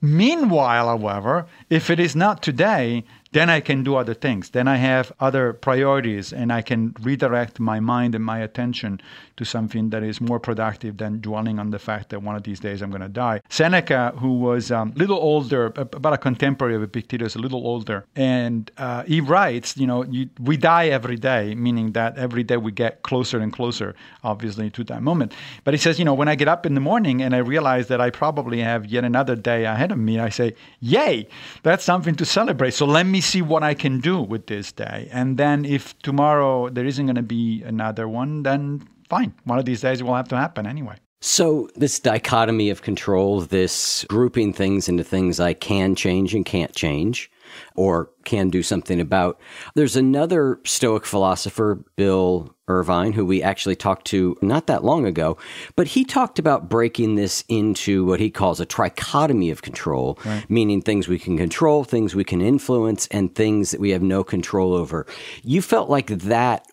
[0.05, 4.51] Meanwhile, however, if it is not today, then I can do other things.
[4.51, 9.01] Then I have other priorities and I can redirect my mind and my attention
[9.37, 12.61] to something that is more productive than dwelling on the fact that one of these
[12.61, 13.41] days I'm going to die.
[13.49, 18.07] Seneca, who was a um, little older, about a contemporary of Epictetus, a little older,
[18.15, 22.57] and uh, he writes, you know, you, we die every day, meaning that every day
[22.57, 25.33] we get closer and closer, obviously, to that moment.
[25.65, 27.89] But he says, you know, when I get up in the morning and I realize
[27.89, 31.27] that I probably have yet another day ahead of me, I say, yay,
[31.65, 32.75] that's something to celebrate.
[32.75, 35.09] So let me see what I can do with this day.
[35.13, 39.35] And then if tomorrow there isn't going to be another one, then fine.
[39.45, 40.97] One of these days it will have to happen anyway.
[41.21, 46.75] So, this dichotomy of control, this grouping things into things I can change and can't
[46.75, 47.31] change,
[47.75, 49.41] or can do something about.
[49.75, 55.37] There's another Stoic philosopher, Bill Irvine, who we actually talked to not that long ago,
[55.77, 60.49] but he talked about breaking this into what he calls a trichotomy of control, right.
[60.49, 64.25] meaning things we can control, things we can influence, and things that we have no
[64.25, 65.07] control over.
[65.43, 66.67] You felt like that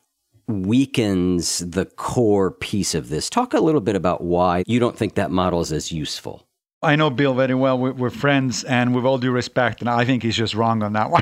[0.47, 3.30] weakens the core piece of this.
[3.30, 6.47] Talk a little bit about why you don't think that model is as useful.
[6.84, 7.78] I know Bill very well.
[7.78, 11.12] We're, friends, and with all due respect, and I think he's just wrong on that
[11.12, 11.22] one.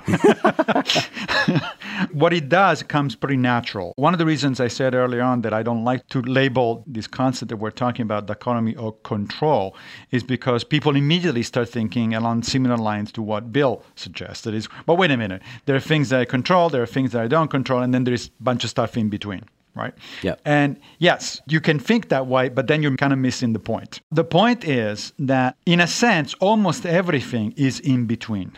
[2.13, 3.91] what he does comes pretty natural.
[3.97, 7.07] One of the reasons I said earlier on that I don't like to label this
[7.07, 9.75] concept that we're talking about, dichotomy or control,
[10.11, 14.53] is because people immediately start thinking along similar lines to what Bill suggested.
[14.53, 17.21] Is, but wait a minute, there are things that I control, there are things that
[17.21, 19.43] I don't control, and then there's a bunch of stuff in between
[19.79, 19.93] right?
[20.21, 20.35] Yeah.
[20.45, 24.01] And yes, you can think that way, but then you're kind of missing the point.
[24.11, 28.51] The point is that, in a sense, almost everything is in between,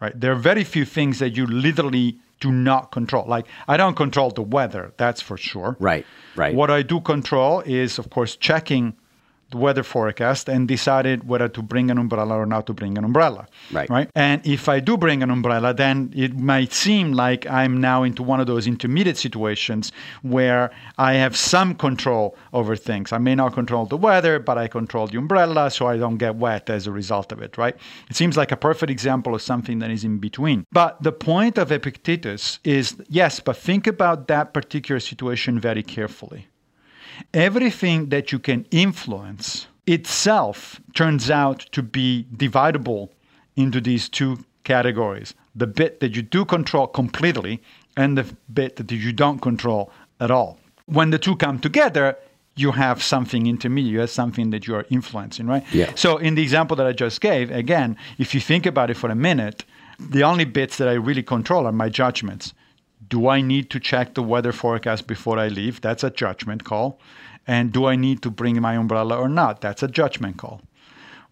[0.00, 0.18] right?
[0.20, 3.24] There are very few things that you literally do not control.
[3.26, 5.76] Like, I don't control the weather, that's for sure.
[5.80, 6.04] Right,
[6.34, 6.54] right.
[6.54, 8.94] What I do control is, of course, checking
[9.50, 13.04] the weather forecast and decided whether to bring an umbrella or not to bring an
[13.04, 13.46] umbrella.
[13.70, 13.88] Right.
[13.88, 14.10] Right.
[14.14, 18.22] And if I do bring an umbrella, then it might seem like I'm now into
[18.22, 19.92] one of those intermediate situations
[20.22, 23.12] where I have some control over things.
[23.12, 26.36] I may not control the weather, but I control the umbrella so I don't get
[26.36, 27.56] wet as a result of it.
[27.56, 27.76] Right.
[28.10, 30.64] It seems like a perfect example of something that is in between.
[30.72, 36.48] But the point of Epictetus is yes, but think about that particular situation very carefully
[37.34, 43.10] everything that you can influence itself turns out to be dividable
[43.56, 47.62] into these two categories the bit that you do control completely
[47.96, 49.90] and the bit that you don't control
[50.20, 50.58] at all.
[50.84, 52.16] When the two come together,
[52.54, 55.64] you have something intermediate, you have something that you are influencing, right?
[55.72, 55.92] Yeah.
[55.94, 59.10] So, in the example that I just gave, again, if you think about it for
[59.10, 59.64] a minute,
[59.98, 62.54] the only bits that I really control are my judgments.
[63.08, 65.80] Do I need to check the weather forecast before I leave?
[65.80, 67.00] That's a judgment call.
[67.46, 69.60] And do I need to bring my umbrella or not?
[69.60, 70.62] That's a judgment call.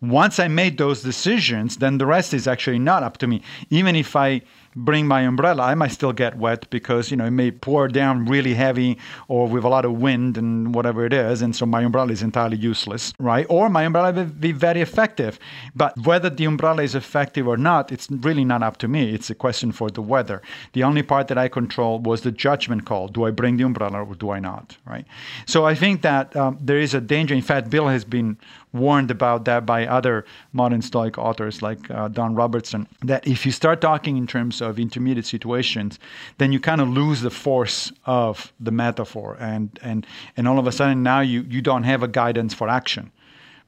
[0.00, 3.42] Once I made those decisions, then the rest is actually not up to me.
[3.70, 4.42] Even if I
[4.76, 8.26] bring my umbrella, I might still get wet because, you know, it may pour down
[8.26, 8.98] really heavy
[9.28, 11.42] or with a lot of wind and whatever it is.
[11.42, 13.46] And so my umbrella is entirely useless, right?
[13.48, 15.38] Or my umbrella will be very effective.
[15.74, 19.14] But whether the umbrella is effective or not, it's really not up to me.
[19.14, 20.42] It's a question for the weather.
[20.72, 23.08] The only part that I control was the judgment call.
[23.08, 25.06] Do I bring the umbrella or do I not, right?
[25.46, 27.34] So I think that um, there is a danger.
[27.34, 28.36] In fact, Bill has been
[28.74, 33.52] warned about that by other modern Stoic authors like uh, Don Robertson, that if you
[33.52, 35.98] start talking in terms intermediate situations,
[36.38, 40.06] then you kind of lose the force of the metaphor, and and
[40.36, 43.10] and all of a sudden now you you don't have a guidance for action.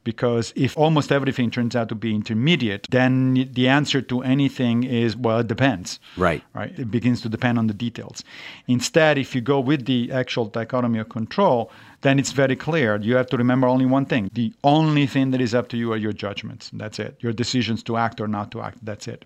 [0.03, 5.17] Because if almost everything turns out to be intermediate, then the answer to anything is,
[5.17, 5.99] well, it depends.
[6.15, 6.41] Right.
[6.53, 6.71] Right.
[6.79, 8.23] It begins to depend on the details.
[8.69, 11.69] Instead, if you go with the actual dichotomy of control,
[12.03, 12.95] then it's very clear.
[12.95, 14.29] You have to remember only one thing.
[14.31, 16.71] The only thing that is up to you are your judgments.
[16.71, 17.17] That's it.
[17.19, 18.77] Your decisions to act or not to act.
[18.85, 19.25] That's it.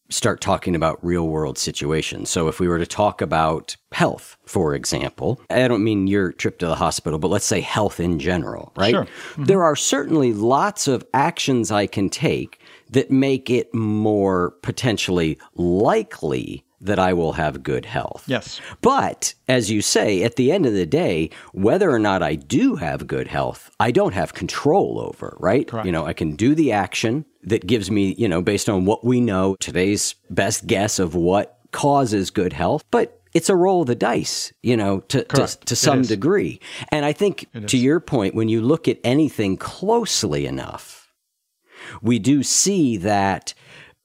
[0.11, 2.29] start talking about real world situations.
[2.29, 6.59] So if we were to talk about health, for example, I don't mean your trip
[6.59, 8.91] to the hospital, but let's say health in general, right?
[8.91, 9.05] Sure.
[9.05, 9.45] Mm-hmm.
[9.45, 12.59] There are certainly lots of actions I can take
[12.89, 18.23] that make it more potentially likely that I will have good health.
[18.27, 18.59] Yes.
[18.81, 22.75] But as you say, at the end of the day, whether or not I do
[22.75, 25.67] have good health, I don't have control over, right?
[25.67, 25.85] Correct.
[25.85, 29.03] You know, I can do the action that gives me, you know, based on what
[29.03, 33.87] we know, today's best guess of what causes good health, but it's a roll of
[33.87, 36.59] the dice, you know, to, to, to, some degree.
[36.89, 41.13] And I think to your point, when you look at anything closely enough,
[42.01, 43.53] we do see that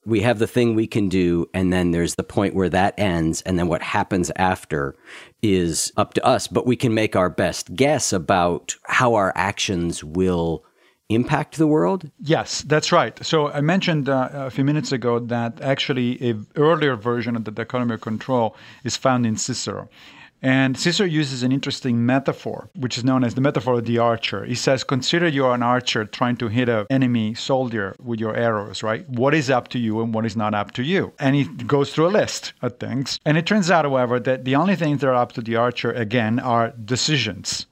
[0.05, 3.41] we have the thing we can do, and then there's the point where that ends,
[3.41, 4.95] and then what happens after
[5.41, 6.47] is up to us.
[6.47, 10.63] But we can make our best guess about how our actions will
[11.09, 12.09] impact the world?
[12.19, 13.17] Yes, that's right.
[13.25, 17.51] So I mentioned uh, a few minutes ago that actually a earlier version of the
[17.51, 19.89] dichotomy of control is found in Cicero.
[20.39, 24.45] And Cicero uses an interesting metaphor, which is known as the metaphor of the archer.
[24.45, 28.83] He says, Consider you're an archer trying to hit an enemy soldier with your arrows,
[28.83, 29.07] right?
[29.09, 31.11] What is up to you and what is not up to you?
[31.19, 33.19] And he goes through a list of things.
[33.25, 35.91] And it turns out, however, that the only things that are up to the archer,
[35.91, 37.65] again, are decisions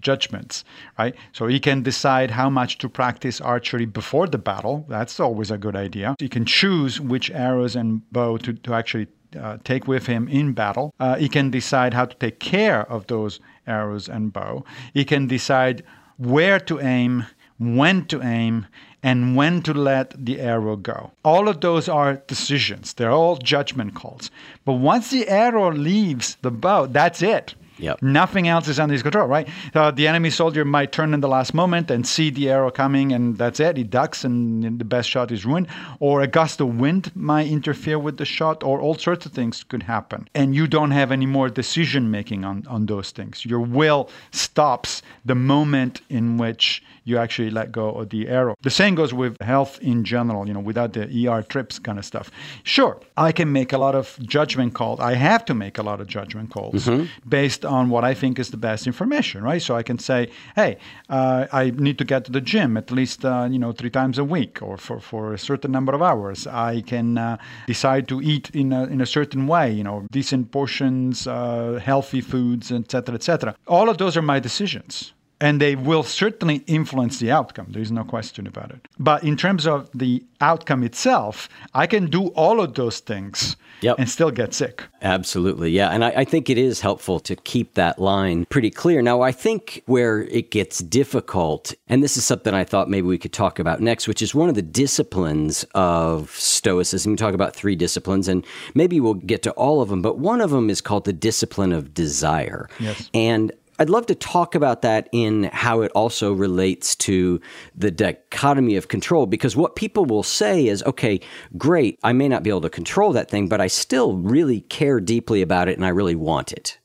[0.00, 0.64] judgments,
[0.98, 1.14] right?
[1.32, 4.84] So he can decide how much to practice archery before the battle.
[4.88, 6.16] That's always a good idea.
[6.18, 10.52] He can choose which arrows and bow to, to actually uh, take with him in
[10.52, 10.94] battle.
[11.00, 14.64] Uh, he can decide how to take care of those arrows and bow.
[14.94, 15.82] He can decide
[16.16, 17.26] where to aim,
[17.58, 18.66] when to aim,
[19.02, 21.12] and when to let the arrow go.
[21.24, 22.94] All of those are decisions.
[22.94, 24.30] They're all judgment calls.
[24.64, 28.02] But once the arrow leaves the bow, that's it Yep.
[28.02, 29.48] Nothing else is under his control, right?
[29.74, 33.12] Uh, the enemy soldier might turn in the last moment and see the arrow coming,
[33.12, 33.76] and that's it.
[33.76, 35.68] He ducks, and the best shot is ruined.
[36.00, 39.64] Or a gust of wind might interfere with the shot, or all sorts of things
[39.64, 40.28] could happen.
[40.34, 43.44] And you don't have any more decision making on, on those things.
[43.44, 48.54] Your will stops the moment in which you actually let go of the arrow.
[48.62, 52.04] The same goes with health in general, you know, without the ER trips kind of
[52.04, 52.30] stuff.
[52.64, 54.98] Sure, I can make a lot of judgment calls.
[55.00, 57.08] I have to make a lot of judgment calls Mhm.
[57.28, 59.62] based on what I think is the best information, right?
[59.62, 60.76] So I can say, hey,
[61.08, 64.18] uh, I need to get to the gym at least, uh, you know, three times
[64.18, 66.46] a week or for, for a certain number of hours.
[66.48, 67.36] I can uh,
[67.68, 72.20] decide to eat in a, in a certain way, you know, decent portions, uh, healthy
[72.20, 73.54] foods, et cetera, et cetera.
[73.68, 75.12] All of those are my decisions.
[75.38, 77.66] And they will certainly influence the outcome.
[77.70, 78.88] There is no question about it.
[78.98, 84.08] But in terms of the outcome itself, I can do all of those things and
[84.08, 84.82] still get sick.
[85.02, 85.70] Absolutely.
[85.70, 85.90] Yeah.
[85.90, 89.02] And I, I think it is helpful to keep that line pretty clear.
[89.02, 93.18] Now, I think where it gets difficult, and this is something I thought maybe we
[93.18, 97.12] could talk about next, which is one of the disciplines of Stoicism.
[97.12, 100.40] We talk about three disciplines, and maybe we'll get to all of them, but one
[100.40, 102.68] of them is called the discipline of desire.
[102.80, 103.10] Yes.
[103.12, 107.40] And I'd love to talk about that in how it also relates to
[107.74, 111.20] the dichotomy of control because what people will say is, okay,
[111.58, 115.00] great, I may not be able to control that thing, but I still really care
[115.00, 116.78] deeply about it and I really want it.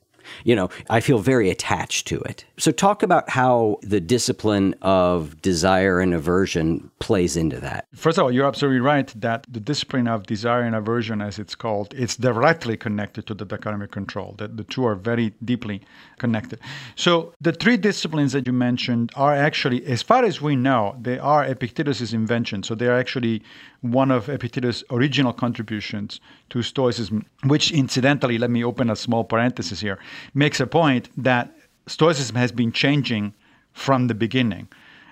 [0.44, 2.44] You know, I feel very attached to it.
[2.58, 7.86] So, talk about how the discipline of desire and aversion plays into that.
[7.94, 11.54] First of all, you're absolutely right that the discipline of desire and aversion, as it's
[11.54, 14.34] called, it's directly connected to the dichotomy control.
[14.38, 15.82] That the two are very deeply
[16.18, 16.60] connected.
[16.96, 21.18] So the three disciplines that you mentioned are actually, as far as we know, they
[21.18, 22.62] are Epictetus' invention.
[22.62, 23.42] So they are actually
[23.82, 26.20] one of Epictetus' original contributions
[26.50, 29.98] to Stoicism, which incidentally, let me open a small parenthesis here,
[30.34, 31.54] makes a point that
[31.86, 33.34] Stoicism has been changing
[33.72, 34.68] from the beginning.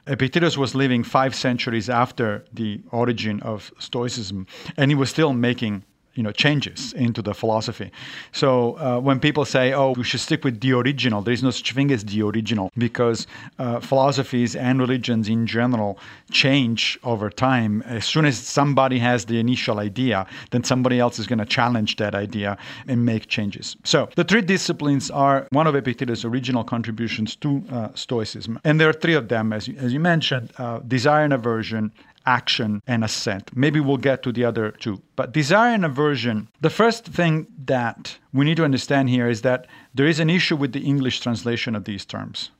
[0.07, 4.47] Epictetus was living five centuries after the origin of Stoicism,
[4.77, 5.85] and he was still making
[6.21, 7.91] you know changes into the philosophy.
[8.33, 11.51] So uh, when people say, "Oh, we should stick with the original," there is no
[11.51, 13.27] such thing as the original because
[13.59, 15.99] uh, philosophies and religions in general
[16.31, 17.81] change over time.
[17.99, 21.97] As soon as somebody has the initial idea, then somebody else is going to challenge
[21.97, 23.77] that idea and make changes.
[23.85, 28.91] So the three disciplines are one of Epictetus' original contributions to uh, Stoicism, and there
[28.91, 31.93] are three of them, as you, as you mentioned: uh, desire and aversion,
[32.27, 33.51] action and assent.
[33.57, 35.01] Maybe we'll get to the other two.
[35.17, 39.67] But desire and aversion, the first thing that we need to understand here is that
[39.95, 42.51] there is an issue with the English translation of these terms.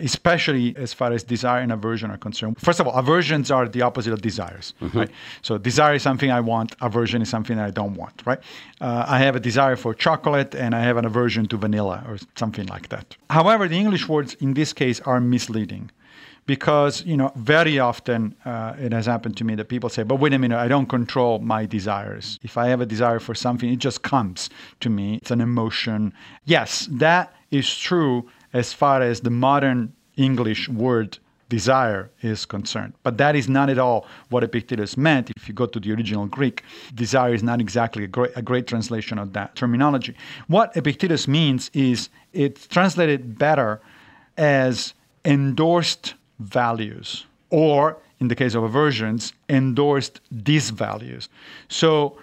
[0.00, 2.58] Especially as far as desire and aversion are concerned.
[2.58, 5.10] First of all, aversions are the opposite of desires, right?
[5.42, 8.40] So desire is something I want, aversion is something I don't want, right?
[8.80, 12.18] Uh, I have a desire for chocolate and I have an aversion to vanilla or
[12.36, 13.16] something like that.
[13.30, 15.90] However, the English words in this case are misleading
[16.52, 20.16] because you know very often uh, it has happened to me that people say but
[20.16, 22.38] wait a minute i don't control my desires.
[22.42, 24.50] If i have a desire for something it just comes
[24.80, 25.06] to me.
[25.22, 26.12] It's an emotion.
[26.44, 26.70] Yes
[27.06, 29.78] that is true as far as the modern
[30.28, 31.10] english word
[31.48, 35.30] desire is concerned but that is not at all what epictetus meant.
[35.38, 36.56] If you go to the original greek
[36.94, 40.14] desire is not exactly a great, a great translation of that terminology.
[40.48, 43.80] What epictetus means is it's translated better
[44.36, 44.92] as
[45.24, 51.28] endorsed values, or in the case of aversions, endorsed disvalues.
[51.68, 52.18] So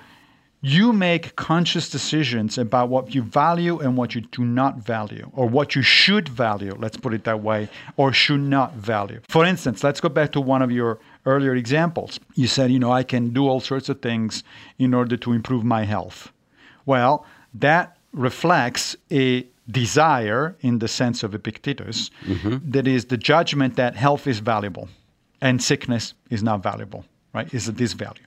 [0.61, 5.47] you make conscious decisions about what you value and what you do not value, or
[5.47, 9.21] what you should value, let's put it that way, or should not value.
[9.29, 12.19] For instance, let's go back to one of your earlier examples.
[12.35, 14.43] You said, you know, I can do all sorts of things
[14.77, 16.31] in order to improve my health.
[16.85, 22.57] Well, that reflects a desire in the sense of Epictetus, mm-hmm.
[22.71, 24.89] that is the judgment that health is valuable
[25.41, 27.53] and sickness is not valuable, right?
[27.53, 28.25] Is a disvalue.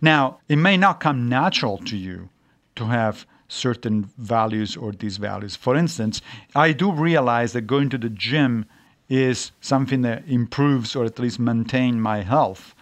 [0.00, 2.28] Now, it may not come natural to you
[2.76, 5.56] to have certain values or disvalues.
[5.56, 6.22] For instance,
[6.54, 8.66] I do realize that going to the gym
[9.08, 12.74] is something that improves or at least maintain my health.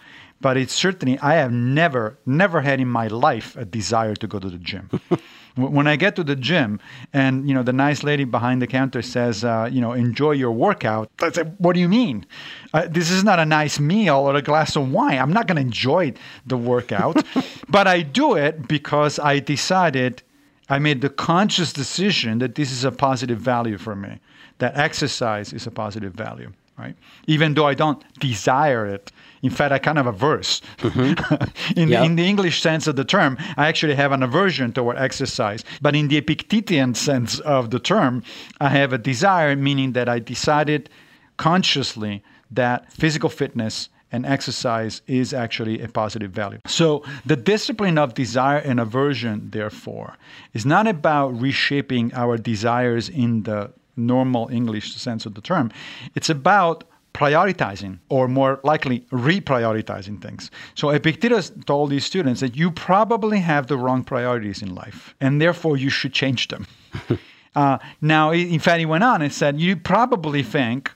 [0.43, 4.39] But it's certainly I have never, never had in my life a desire to go
[4.39, 4.89] to the gym.
[5.55, 6.81] when I get to the gym
[7.13, 10.51] and you know the nice lady behind the counter says, uh, you know, enjoy your
[10.51, 12.25] workout, I say, what do you mean?
[12.73, 15.17] Uh, this is not a nice meal or a glass of wine.
[15.17, 16.13] I'm not going to enjoy
[16.45, 17.23] the workout,
[17.69, 20.23] but I do it because I decided
[20.67, 24.19] I made the conscious decision that this is a positive value for me.
[24.57, 26.97] That exercise is a positive value, right?
[27.27, 29.09] Even though I don't desire it,
[29.43, 30.61] In fact, I kind of averse.
[30.79, 31.79] Mm-hmm.
[31.79, 32.03] in, Yeah.
[32.03, 35.63] in the English sense of the term, I actually have an aversion toward exercise.
[35.81, 38.23] But in the Epictetian sense of the term,
[38.59, 40.89] I have a desire, meaning that I decided
[41.37, 46.59] consciously that physical fitness and exercise is actually a positive value.
[46.67, 50.17] So the discipline of desire and aversion, therefore,
[50.53, 55.71] is not about reshaping our desires in the normal English sense of the term.
[56.15, 56.83] It's about
[57.13, 60.49] prioritizing, or more likely, reprioritizing things.
[60.75, 65.41] So Epictetus told his students that you probably have the wrong priorities in life, and
[65.41, 66.65] therefore you should change them.
[67.55, 70.91] uh, now, in fact, he went on and said, you probably think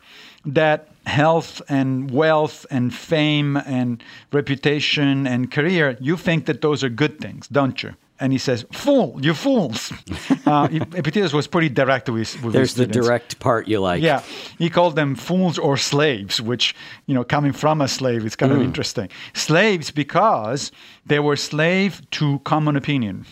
[0.46, 6.90] that health and wealth and fame and reputation and career, you think that those are
[6.90, 7.94] good things, don't you?
[8.20, 9.94] And he says, "Fool, you fools!"
[10.46, 14.02] uh, Epictetus was pretty direct with, with his There's the direct part you like.
[14.02, 14.22] Yeah,
[14.58, 16.76] he called them fools or slaves, which
[17.06, 18.64] you know, coming from a slave, is kind of Mm.
[18.66, 19.10] interesting.
[19.34, 20.72] Slaves because
[21.06, 23.26] they were slave to common opinion.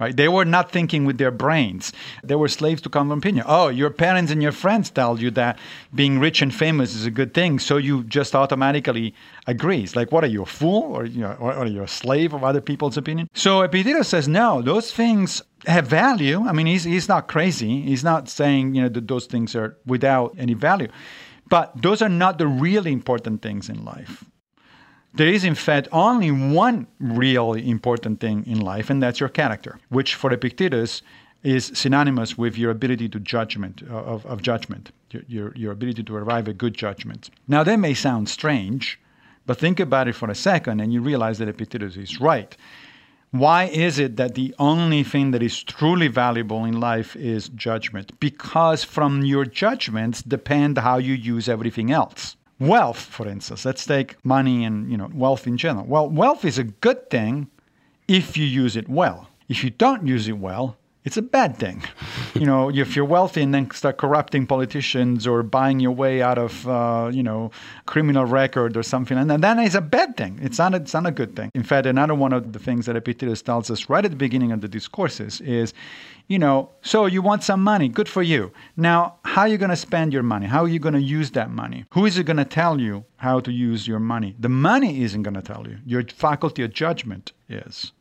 [0.00, 0.16] Right?
[0.16, 1.92] They were not thinking with their brains.
[2.24, 3.44] They were slaves to common opinion.
[3.46, 5.60] Oh, your parents and your friends tell you that
[5.94, 9.14] being rich and famous is a good thing, so you just automatically
[9.46, 9.82] agree.
[9.84, 12.34] It's like, what are you, a fool, or you know, or are you a slave
[12.34, 13.28] of other people's opinion?
[13.34, 16.40] So Epictetus says, no, those things have value.
[16.42, 17.82] I mean, he's he's not crazy.
[17.82, 20.88] He's not saying you know that those things are without any value,
[21.48, 24.24] but those are not the really important things in life.
[25.14, 29.78] There is, in fact, only one really important thing in life, and that's your character,
[29.90, 31.02] which for Epictetus
[31.42, 36.02] is synonymous with your ability to judgment uh, of, of judgment, your, your, your ability
[36.04, 37.30] to arrive at good judgment.
[37.46, 38.98] Now, that may sound strange,
[39.44, 42.56] but think about it for a second, and you realize that Epictetus is right.
[43.32, 48.20] Why is it that the only thing that is truly valuable in life is judgment?
[48.20, 52.36] Because from your judgments depend how you use everything else.
[52.60, 55.86] Wealth, for instance, let's take money and you know wealth in general.
[55.86, 57.48] Well, wealth is a good thing
[58.06, 59.30] if you use it well.
[59.48, 61.82] If you don't use it well, it's a bad thing.
[62.34, 66.38] you know, if you're wealthy and then start corrupting politicians or buying your way out
[66.38, 67.50] of, uh, you know,
[67.86, 70.38] criminal record or something, and then it's a bad thing.
[70.42, 71.50] It's not, a, it's not a good thing.
[71.54, 74.52] In fact, another one of the things that Epictetus tells us right at the beginning
[74.52, 75.74] of the discourses is,
[76.28, 78.52] you know, so you want some money, good for you.
[78.76, 80.46] Now, how are you going to spend your money?
[80.46, 81.84] How are you going to use that money?
[81.92, 84.36] Who is it going to tell you how to use your money?
[84.38, 85.78] The money isn't going to tell you.
[85.84, 87.32] Your faculty of judgment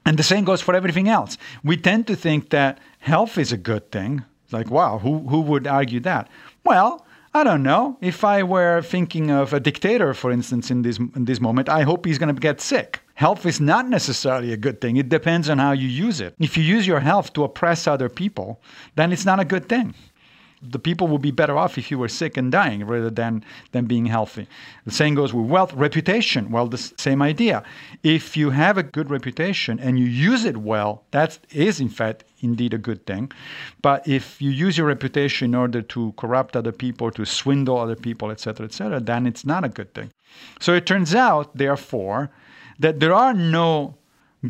[0.06, 1.38] And the same goes for everything else.
[1.64, 4.24] We tend to think that health is a good thing.
[4.52, 6.30] Like, wow, who, who would argue that?
[6.64, 7.98] Well, I don't know.
[8.02, 11.84] If I were thinking of a dictator, for instance, in this in this moment, I
[11.84, 13.00] hope he's going to get sick.
[13.14, 14.98] Health is not necessarily a good thing.
[14.98, 16.36] It depends on how you use it.
[16.40, 18.60] If you use your health to oppress other people,
[18.96, 19.94] then it's not a good thing.
[20.62, 23.86] The people would be better off if you were sick and dying rather than, than
[23.86, 24.48] being healthy.
[24.86, 26.52] The same goes with wealth, reputation.
[26.52, 27.64] Well, the same idea.
[28.04, 32.24] If you have a good reputation and you use it well, that is, in fact,
[32.42, 33.32] indeed a good thing.
[33.82, 37.96] But if you use your reputation in order to corrupt other people, to swindle other
[37.96, 40.12] people, etc., etc., then it's not a good thing.
[40.60, 42.30] So it turns out, therefore,
[42.80, 43.96] that there are no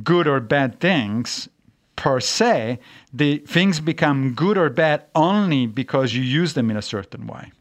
[0.03, 1.49] good or bad things
[2.01, 2.79] per se.
[3.13, 7.51] The things become good or bad only because you use them in a certain way.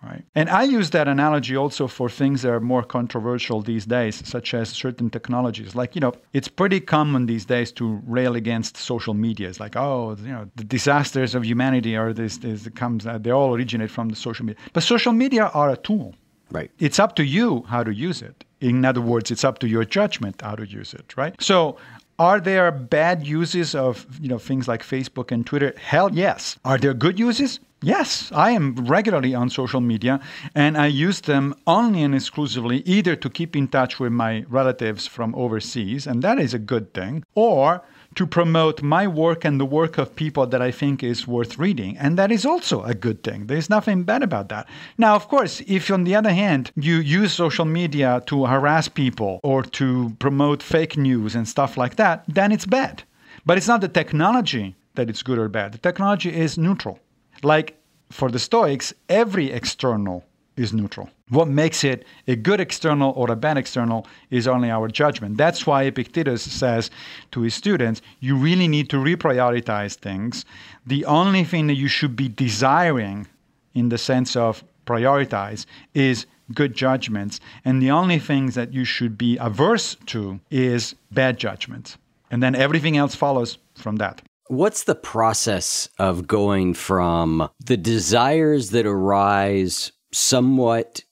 [0.00, 0.24] Right?
[0.34, 4.54] And I use that analogy also for things that are more controversial these days, such
[4.54, 5.74] as certain technologies.
[5.74, 9.48] Like, you know, it's pretty common these days to rail against social media.
[9.48, 13.30] It's like, oh, you know, the disasters of humanity are this, this comes, uh, they
[13.30, 14.62] all originate from the social media.
[14.72, 16.14] But social media are a tool.
[16.52, 16.70] Right.
[16.78, 18.44] It's up to you how to use it.
[18.60, 21.34] In other words, it's up to your judgment how to use it, right?
[21.40, 21.76] So,
[22.20, 25.74] are there bad uses of you know things like Facebook and Twitter?
[25.78, 26.58] Hell yes.
[26.66, 27.60] Are there good uses?
[27.82, 30.20] Yes, I am regularly on social media
[30.54, 35.06] and I use them only and exclusively either to keep in touch with my relatives
[35.06, 37.82] from overseas, and that is a good thing, or
[38.16, 41.96] to promote my work and the work of people that I think is worth reading.
[41.96, 43.46] And that is also a good thing.
[43.46, 44.68] There's nothing bad about that.
[44.98, 49.40] Now, of course, if on the other hand, you use social media to harass people
[49.42, 53.04] or to promote fake news and stuff like that, then it's bad.
[53.46, 55.72] But it's not the technology that it's good or bad.
[55.72, 56.98] The technology is neutral.
[57.42, 57.78] Like
[58.10, 60.24] for the Stoics, every external
[60.60, 61.08] is neutral.
[61.30, 65.38] What makes it a good external or a bad external is only our judgment.
[65.38, 66.90] That's why Epictetus says
[67.32, 70.44] to his students, you really need to reprioritize things.
[70.86, 73.26] The only thing that you should be desiring
[73.74, 77.40] in the sense of prioritize is good judgments.
[77.64, 81.96] And the only things that you should be averse to is bad judgments.
[82.30, 84.20] And then everything else follows from that.
[84.48, 91.02] What's the process of going from the desires that arise somewhat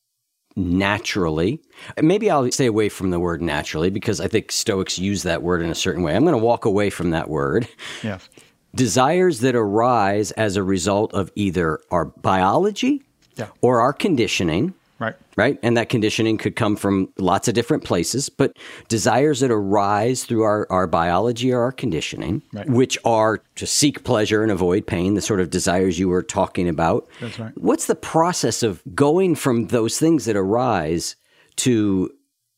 [0.56, 1.60] naturally.
[2.02, 5.62] Maybe I'll stay away from the word naturally because I think Stoics use that word
[5.62, 6.14] in a certain way.
[6.16, 7.68] I'm going to walk away from that word.
[8.02, 8.28] Yes.
[8.74, 13.02] Desires that arise as a result of either our biology
[13.36, 13.48] Yeah.
[13.62, 15.14] or our conditioning, Right.
[15.36, 15.58] right?
[15.62, 18.56] And that conditioning could come from lots of different places, but
[18.88, 22.68] desires that arise through our, our biology or our conditioning, Right.
[22.68, 26.68] which are to seek pleasure and avoid pain, the sort of desires you were talking
[26.68, 27.08] about.
[27.20, 27.52] That's right.
[27.56, 31.14] What's the process of going from those things that arise
[31.56, 32.10] to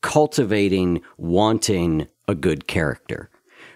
[0.02, 3.30] cultivating wanting a good character?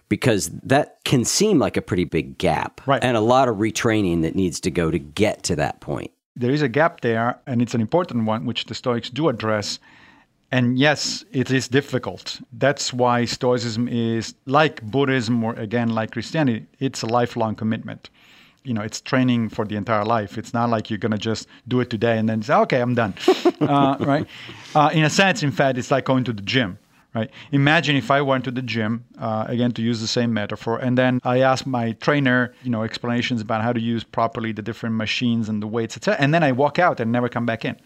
[0.09, 3.03] Because that can seem like a pretty big gap Right.
[3.03, 6.11] and a lot of retraining that needs to go to get to that point.
[6.37, 9.79] There is a gap there, and it's an important one, which the Stoics do address.
[10.51, 12.41] And yes, it is difficult.
[12.53, 18.11] That's why Stoicism is like Buddhism or again like Christianity, it's a lifelong commitment.
[18.63, 20.39] You know, it's training for the entire life.
[20.39, 22.95] It's not like you're going to just do it today and then say, okay, I'm
[22.95, 23.15] done.
[23.61, 24.27] uh, right?
[24.75, 26.79] Uh, in a sense, in fact, it's like going to the gym.
[27.15, 27.31] Right.
[27.53, 30.99] Imagine if I went to the gym, uh, again to use the same metaphor, and
[30.99, 34.97] then I asked my trainer, you know, explanations about how to use properly the different
[34.97, 36.21] machines and the weights, etc.
[36.21, 37.77] And then I walk out and never come back in.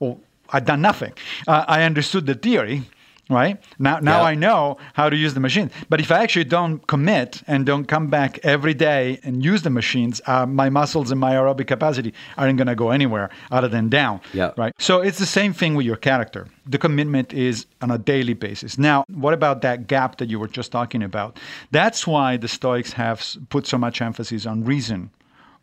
[0.00, 0.20] Well,
[0.50, 1.14] I've done nothing.
[1.48, 2.82] Uh, I understood the theory,
[3.28, 3.60] right?
[3.78, 4.28] Now, now Yeah.
[4.28, 5.70] I know how to use the machine.
[5.88, 9.70] But if I actually don't commit and don't come back every day and use the
[9.70, 13.88] machines, uh, my muscles and my aerobic capacity aren't going to go anywhere other than
[13.88, 14.52] down, Yeah.
[14.56, 14.72] right?
[14.78, 16.46] So it's the same thing with your character.
[16.66, 18.78] The commitment is on a daily basis.
[18.78, 21.38] Now, what about that gap that you were just talking about?
[21.70, 25.10] That's why the Stoics have put so much emphasis on reason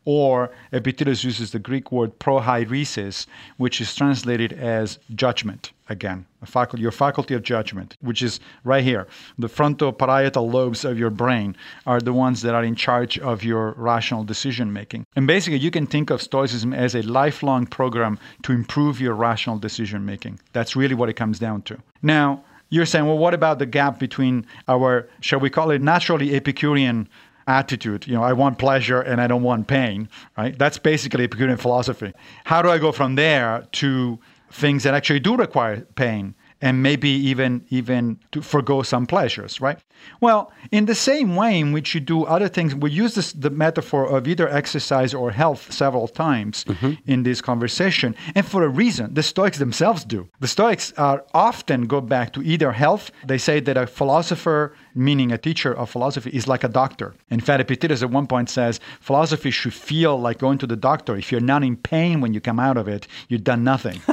[0.06, 3.26] or Epictetus uses the Greek word prohairesis,
[3.58, 5.72] which is translated as judgment.
[5.90, 9.06] Again, faculty, your faculty of judgment, which is right here.
[9.38, 13.74] The frontoparietal lobes of your brain are the ones that are in charge of your
[13.74, 15.06] rational decision making.
[15.16, 19.58] And basically, you can think of Stoicism as a lifelong program to improve your rational
[19.58, 20.40] decision making.
[20.54, 21.78] That's really what it comes down to.
[22.02, 26.34] Now, you're saying, well, what about the gap between our, shall we call it, naturally
[26.34, 27.08] Epicurean
[27.48, 28.08] attitude.
[28.08, 30.58] You know, I want pleasure and I don't want pain, right?
[30.58, 32.14] That's basically Epicurean philosophy.
[32.46, 34.20] How do I go from there to
[34.52, 39.80] things that actually do require pain and maybe even even to forego some pleasures, right?
[40.22, 43.50] Well, in the same way in which you do other things, we use this, the
[43.50, 46.94] metaphor of either exercise or health several times mm-hmm.
[47.06, 49.14] in this conversation, and for a reason.
[49.14, 50.30] The Stoics themselves do.
[50.40, 53.12] The Stoics are often go back to either health.
[53.26, 57.14] They say that a philosopher, meaning a teacher of philosophy, is like a doctor.
[57.30, 61.16] In fact, Epictetus at one point says philosophy should feel like going to the doctor.
[61.16, 64.02] If you're not in pain when you come out of it, you've done nothing.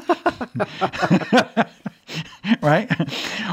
[2.62, 2.90] right?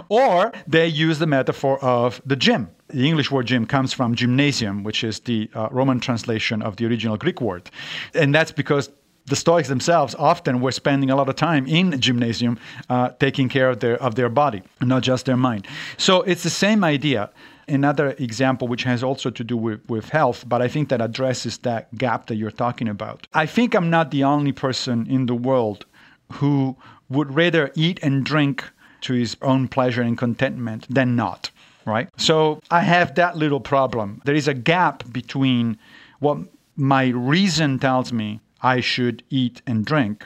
[0.10, 2.70] or they use the metaphor of the gym.
[2.90, 6.86] The English word gym comes from gymnasium, which is the uh, Roman translation of the
[6.86, 7.70] original Greek word.
[8.14, 8.90] And that's because
[9.28, 12.58] the Stoics themselves often were spending a lot of time in gymnasium
[12.90, 15.68] uh, taking care of their, of their body, not just their mind.
[15.98, 17.30] So it's the same idea.
[17.68, 21.58] Another example, which has also to do with, with health, but I think that addresses
[21.60, 23.28] that gap that you're talking about.
[23.34, 25.86] I think I'm not the only person in the world
[26.34, 26.78] who
[27.10, 28.64] would rather eat and drink
[29.02, 31.52] to his own pleasure and contentment than not,
[31.86, 32.10] right?
[32.16, 34.22] So I have that little problem.
[34.24, 35.78] There is a gap between
[36.20, 36.38] what
[36.78, 40.26] my reason tells me I should eat and drink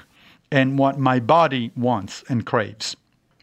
[0.52, 2.96] and what my body wants and craves.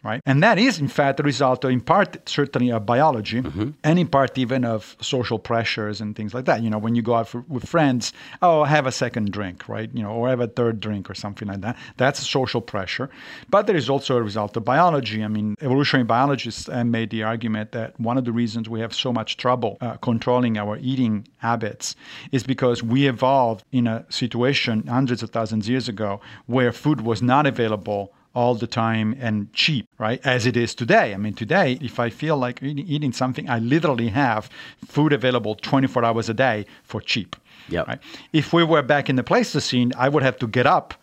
[0.08, 0.22] Right?
[0.24, 3.42] And that is, in fact, the result, of, in part, certainly of biology,
[3.84, 6.62] and in part, even of social pressures and things like that.
[6.62, 9.90] You know, when you go out for, with friends, oh, have a second drink, right?
[9.92, 11.76] You know, or have a third drink or something like that.
[11.98, 13.10] That's social pressure.
[13.50, 15.22] But there is also a result of biology.
[15.22, 18.94] I mean, evolutionary biologists have made the argument that one of the reasons we have
[18.94, 21.96] so much trouble uh, controlling our eating habits
[22.32, 27.02] is because we evolved in a situation hundreds of thousands of years ago where food
[27.02, 30.20] was not available all the time and cheap, right?
[30.24, 31.14] As it is today.
[31.14, 34.48] I mean, today, if I feel like eating, something, I literally have
[34.86, 37.36] food available 24 hours a day for cheap.
[37.68, 37.82] Yeah.
[37.86, 37.98] Right?
[38.32, 40.94] If we were back in the Pleistocene, I would have to get up,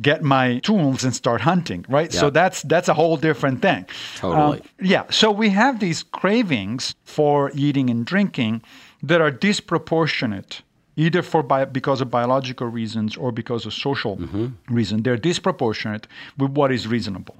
[0.00, 2.12] get my tools, and start hunting, right?
[2.12, 3.86] So that's that's a whole different thing.
[4.16, 4.60] Totally.
[4.60, 5.04] Um, yeah.
[5.10, 8.62] So we have these cravings for eating and drinking
[9.02, 10.62] that are disproportionate
[10.98, 14.16] either for bi- because of biological reasons or because of social
[14.68, 15.02] reason.
[15.04, 17.36] They're disproportionate with what is reasonable.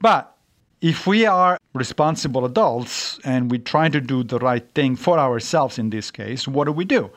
[0.00, 0.36] But
[0.80, 5.78] if we are responsible adults and we try to do the right thing for ourselves
[5.78, 7.10] in this case, what do we do?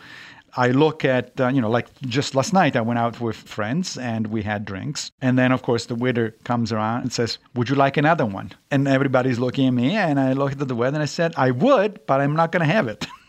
[0.57, 3.97] I look at, uh, you know, like just last night, I went out with friends
[3.97, 5.11] and we had drinks.
[5.21, 8.51] And then, of course, the waiter comes around and says, Would you like another one?
[8.69, 9.95] And everybody's looking at me.
[9.95, 12.67] And I looked at the waiter and I said, I would, but I'm not going
[12.67, 13.07] to have it.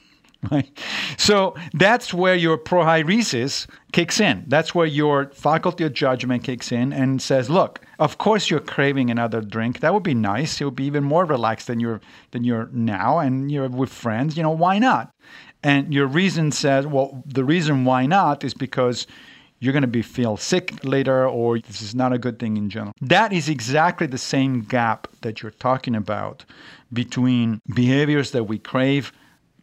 [1.18, 4.45] So that's where your prohairesis kicks in.
[4.49, 9.11] That's where your faculty of judgment kicks in and says, look, of course you're craving
[9.11, 9.80] another drink.
[9.80, 10.61] That would be nice.
[10.61, 12.01] You'll be even more relaxed than you're
[12.32, 14.36] than you're now and you're with friends.
[14.36, 15.14] You know, why not?
[15.62, 19.07] And your reason says, well, the reason why not is because
[19.61, 22.68] you're going to be feel sick later or this is not a good thing in
[22.68, 22.93] general.
[23.01, 26.45] That is exactly the same gap that you're talking about
[26.93, 29.12] between behaviors that we crave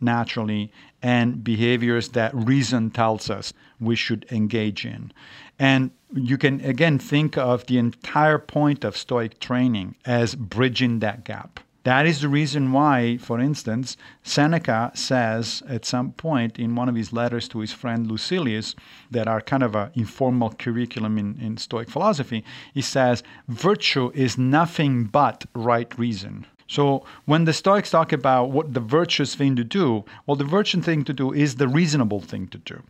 [0.02, 0.72] naturally
[1.02, 5.12] and behaviors that reason tells us we should engage in.
[5.58, 11.24] And you can again think of the entire point of Stoic training as bridging that
[11.24, 11.60] gap.
[11.84, 16.96] That is the reason why, for instance, Seneca says at some point in one of
[16.96, 18.76] his letters to his friend Lucilius,
[19.10, 22.44] that are kind of an informal curriculum in, in Stoic philosophy,
[22.74, 26.46] he says, Virtue is nothing but right reason.
[26.70, 30.86] So when the Stoics talk about what the virtuous thing to do, well, the virtuous
[30.86, 32.82] thing to do is the reasonable thing to do.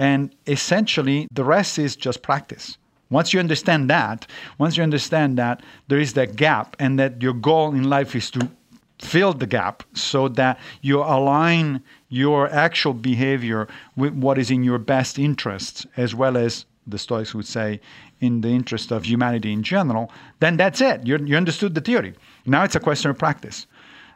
[0.00, 2.76] And essentially, the rest is just practice.
[3.08, 4.26] Once you understand that,
[4.58, 8.30] once you understand that there is that gap and that your goal in life is
[8.32, 8.50] to
[8.98, 14.78] fill the gap so that you align your actual behavior with what is in your
[14.78, 17.80] best interests, as well as the Stoics would say,
[18.20, 20.10] in the interest of humanity in general,
[20.40, 21.06] then that's it.
[21.06, 22.14] You're, you understood the theory.
[22.46, 23.66] Now it's a question of practice.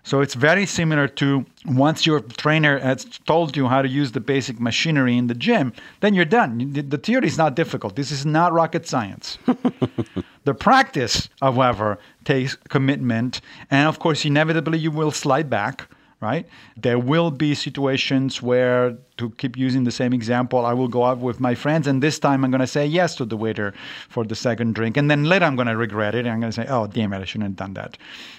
[0.06, 4.20] So it's very similar to once your trainer has told you how to use the
[4.20, 6.72] basic machinery in the gym, then you're done.
[6.74, 7.96] The theory is not difficult.
[7.96, 9.38] This is not rocket science.
[10.44, 13.40] the practice, however, takes commitment.
[13.70, 15.88] And of course, inevitably, you will slide back
[16.24, 16.46] right?
[16.76, 21.18] There will be situations where, to keep using the same example, I will go out
[21.18, 23.74] with my friends, and this time I'm going to say yes to the waiter
[24.08, 26.52] for the second drink, and then later I'm going to regret it, and I'm going
[26.52, 27.98] to say, oh, damn it, I shouldn't have done that.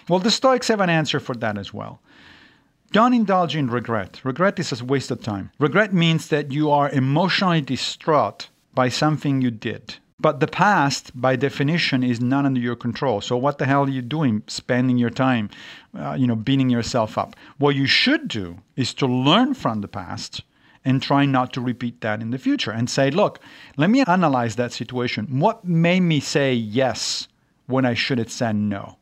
[0.10, 2.00] Well, the Stoics have an answer for that as well.
[2.92, 4.22] Don't indulge in regret.
[4.24, 5.52] Regret is a waste of time.
[5.60, 11.36] Regret means that you are emotionally distraught by something you did but the past, by
[11.36, 13.20] definition, is not under your control.
[13.20, 15.49] So what the hell are you doing, spending your time,
[15.97, 17.36] uh, you know, beating yourself up?
[17.57, 20.41] What you should do is to learn from the past
[20.86, 23.39] and try not to repeat that in the future and say, look,
[23.76, 25.39] let me analyze that situation.
[25.39, 27.28] What made me say yes
[27.66, 28.97] when I should have said no?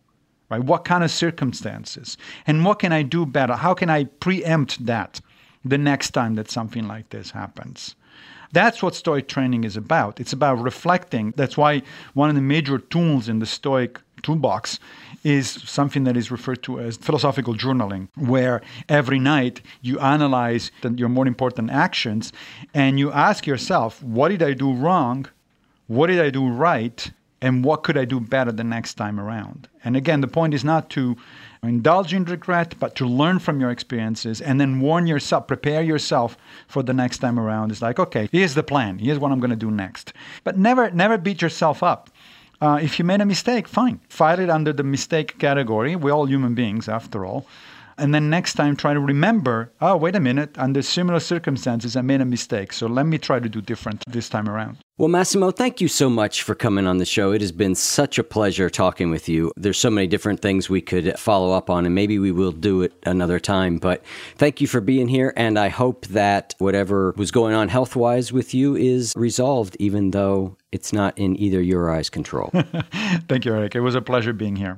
[0.49, 0.64] Right?
[0.64, 2.18] What kind of circumstances?
[2.47, 3.55] And what can I do better?
[3.55, 5.22] How can I preempt that
[5.64, 7.95] the next time that something like this happens?
[8.54, 10.20] That's what Stoic training is about.
[10.20, 11.34] It's about reflecting.
[11.36, 11.82] That's why
[12.14, 14.80] one of the major tools in the Stoic toolbox
[15.24, 21.10] is something that is referred to as philosophical journaling, where every night you analyze your
[21.10, 22.32] more important actions
[22.74, 25.26] and you ask yourself, what did I do wrong?
[25.88, 27.12] What did I do right?
[27.41, 29.68] And what could I do better the next time around?
[29.84, 31.18] And again, the point is not to
[31.64, 36.38] indulge in regret, but to learn from your experiences and then warn yourself, prepare yourself
[36.68, 37.72] for the next time around.
[37.72, 38.99] It's like, okay, here's the plan.
[38.99, 40.14] Here's what I'm going to do next.
[40.43, 42.09] But never, never beat yourself up.
[42.61, 43.99] Uh, if you made a mistake, fine.
[44.07, 45.95] File it under the mistake category.
[45.95, 47.45] We're all human beings, after all.
[47.98, 52.02] And then next time, try to remember oh, wait a minute, under similar circumstances, I
[52.02, 52.74] made a mistake.
[52.74, 54.78] So let me try to do different this time around.
[54.98, 57.32] Well, Massimo, thank you so much for coming on the show.
[57.32, 59.52] It has been such a pleasure talking with you.
[59.58, 62.84] There's so many different things we could follow up on, and maybe we will do
[62.84, 63.80] it another time.
[63.80, 64.04] But
[64.36, 65.34] thank you for being here.
[65.36, 70.12] And I hope that whatever was going on health wise with you is resolved, even
[70.12, 72.52] though it's not in either your eyes' control.
[73.28, 73.74] thank you, Eric.
[73.74, 74.78] It was a pleasure being here.